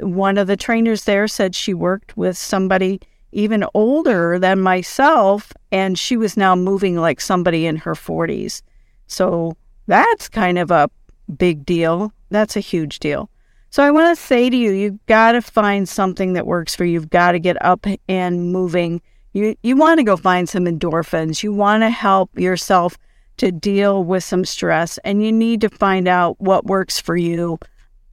one 0.00 0.38
of 0.38 0.46
the 0.46 0.56
trainers 0.56 1.04
there 1.04 1.26
said 1.26 1.54
she 1.54 1.74
worked 1.74 2.16
with 2.16 2.36
somebody 2.36 3.00
even 3.32 3.64
older 3.74 4.38
than 4.38 4.60
myself, 4.60 5.52
and 5.70 5.98
she 5.98 6.16
was 6.16 6.36
now 6.36 6.56
moving 6.56 6.96
like 6.96 7.20
somebody 7.20 7.66
in 7.66 7.76
her 7.76 7.94
40s. 7.94 8.62
So 9.06 9.56
that's 9.86 10.28
kind 10.28 10.58
of 10.58 10.70
a 10.70 10.90
big 11.36 11.66
deal. 11.66 12.12
That's 12.30 12.56
a 12.56 12.60
huge 12.60 13.00
deal. 13.00 13.30
So 13.70 13.82
I 13.82 13.90
want 13.90 14.16
to 14.16 14.22
say 14.22 14.48
to 14.48 14.56
you, 14.56 14.72
you've 14.72 15.04
got 15.06 15.32
to 15.32 15.42
find 15.42 15.88
something 15.88 16.32
that 16.32 16.46
works 16.46 16.74
for 16.74 16.84
you. 16.84 16.94
You've 16.94 17.10
got 17.10 17.32
to 17.32 17.38
get 17.38 17.62
up 17.62 17.86
and 18.08 18.52
moving. 18.52 19.02
You 19.34 19.54
you 19.62 19.76
want 19.76 19.98
to 19.98 20.04
go 20.04 20.16
find 20.16 20.48
some 20.48 20.64
endorphins. 20.64 21.42
You 21.42 21.52
want 21.52 21.82
to 21.82 21.90
help 21.90 22.30
yourself 22.38 22.96
to 23.38 23.52
deal 23.52 24.04
with 24.04 24.24
some 24.24 24.44
stress 24.44 24.98
and 25.04 25.24
you 25.24 25.32
need 25.32 25.60
to 25.60 25.68
find 25.68 26.08
out 26.08 26.40
what 26.40 26.66
works 26.66 27.00
for 27.00 27.16
you. 27.16 27.58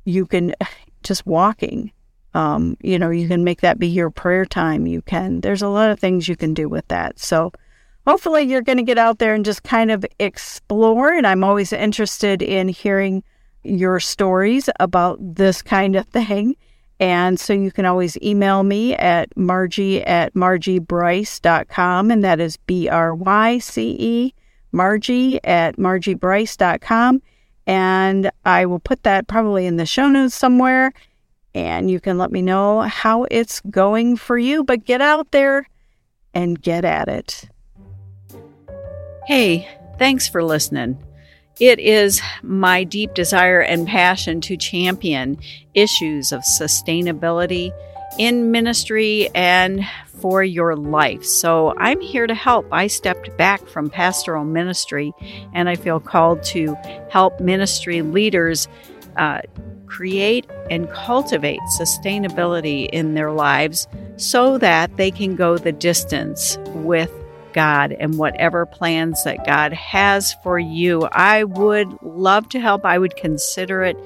You 0.05 0.25
can 0.25 0.53
just 1.03 1.25
walking. 1.25 1.91
Um, 2.33 2.75
you 2.81 2.99
know, 2.99 3.09
you 3.09 3.27
can 3.29 3.45
make 3.45 3.61
that 3.61 3.79
be 3.79 3.87
your 3.87 4.09
prayer 4.09 4.45
time. 4.45 4.87
You 4.87 5.01
can, 5.01 5.39
there's 5.39 5.61
a 5.61 5.69
lot 5.69 5.89
of 5.89 5.99
things 5.99 6.27
you 6.27 6.35
can 6.35 6.53
do 6.53 6.67
with 6.67 6.85
that. 6.89 7.17
So 7.17 7.53
hopefully 8.05 8.43
you're 8.43 8.61
going 8.61 8.77
to 8.77 8.83
get 8.83 8.97
out 8.97 9.19
there 9.19 9.33
and 9.33 9.45
just 9.45 9.63
kind 9.63 9.89
of 9.89 10.05
explore. 10.19 11.13
And 11.13 11.25
I'm 11.25 11.45
always 11.45 11.71
interested 11.71 12.41
in 12.41 12.67
hearing 12.67 13.23
your 13.65 13.99
stories 13.99 14.69
about 14.79 15.17
this 15.19 15.61
kind 15.61 15.95
of 15.95 16.07
thing. 16.07 16.55
And 16.99 17.39
so 17.39 17.51
you 17.53 17.71
can 17.71 17.85
always 17.85 18.17
email 18.21 18.63
me 18.63 18.95
at 18.95 19.35
margie 19.35 20.01
at 20.03 20.33
margiebryce.com, 20.33 22.11
and 22.11 22.23
that 22.23 22.39
is 22.39 22.57
B 22.57 22.87
R 22.87 23.13
Y 23.13 23.57
C 23.57 23.97
E, 23.99 24.33
margie 24.71 25.43
at 25.43 25.75
margiebryce.com. 25.75 27.21
And 27.67 28.31
I 28.45 28.65
will 28.65 28.79
put 28.79 29.03
that 29.03 29.27
probably 29.27 29.65
in 29.65 29.77
the 29.77 29.85
show 29.85 30.07
notes 30.07 30.35
somewhere. 30.35 30.93
And 31.53 31.89
you 31.89 31.99
can 31.99 32.17
let 32.17 32.31
me 32.31 32.41
know 32.41 32.81
how 32.81 33.25
it's 33.31 33.59
going 33.61 34.17
for 34.17 34.37
you. 34.37 34.63
But 34.63 34.85
get 34.85 35.01
out 35.01 35.31
there 35.31 35.67
and 36.33 36.61
get 36.61 36.85
at 36.85 37.07
it. 37.07 37.49
Hey, 39.25 39.67
thanks 39.97 40.27
for 40.27 40.43
listening. 40.43 40.97
It 41.59 41.79
is 41.79 42.21
my 42.43 42.83
deep 42.83 43.13
desire 43.13 43.61
and 43.61 43.87
passion 43.87 44.41
to 44.41 44.57
champion 44.57 45.37
issues 45.73 46.33
of 46.33 46.41
sustainability 46.41 47.71
in 48.17 48.51
ministry 48.51 49.29
and 49.33 49.85
for 50.19 50.43
your 50.43 50.75
life. 50.75 51.23
So 51.23 51.73
I'm 51.77 52.01
here 52.01 52.27
to 52.27 52.35
help. 52.35 52.67
I 52.71 52.87
stepped 52.87 53.35
back 53.37 53.65
from 53.67 53.89
pastoral 53.89 54.43
ministry 54.43 55.13
and 55.53 55.69
I 55.69 55.75
feel 55.75 55.99
called 55.99 56.43
to 56.43 56.75
help 57.09 57.39
ministry 57.39 58.01
leaders 58.01 58.67
uh, 59.15 59.41
create 59.85 60.49
and 60.69 60.89
cultivate 60.89 61.61
sustainability 61.79 62.89
in 62.89 63.13
their 63.13 63.31
lives 63.31 63.87
so 64.17 64.57
that 64.57 64.97
they 64.97 65.11
can 65.11 65.35
go 65.35 65.57
the 65.57 65.71
distance 65.71 66.57
with 66.67 67.11
God 67.55 67.91
and 67.93 68.19
whatever 68.19 68.67
plans 68.67 69.23
that 69.23 69.45
God 69.45 69.73
has 69.73 70.35
for 70.43 70.59
you. 70.59 71.03
I 71.11 71.45
would 71.45 71.87
love 72.03 72.49
to 72.49 72.59
help. 72.59 72.85
I 72.85 72.99
would 72.99 73.15
consider 73.15 73.83
it 73.83 73.97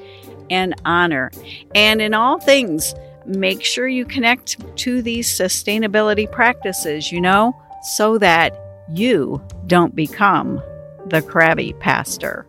an 0.50 0.76
honor. 0.86 1.32
And 1.76 2.02
in 2.02 2.14
all 2.14 2.40
things, 2.40 2.96
make 3.26 3.64
sure 3.64 3.88
you 3.88 4.06
connect 4.06 4.78
to 4.78 5.02
these 5.02 5.28
sustainability 5.28 6.32
practices, 6.32 7.12
you 7.12 7.20
know, 7.20 7.60
so 7.84 8.18
that 8.20 8.58
you 8.90 9.42
don't 9.68 9.96
become 9.96 10.62
the 11.08 11.22
crabby 11.22 11.74
pastor. 11.74 12.46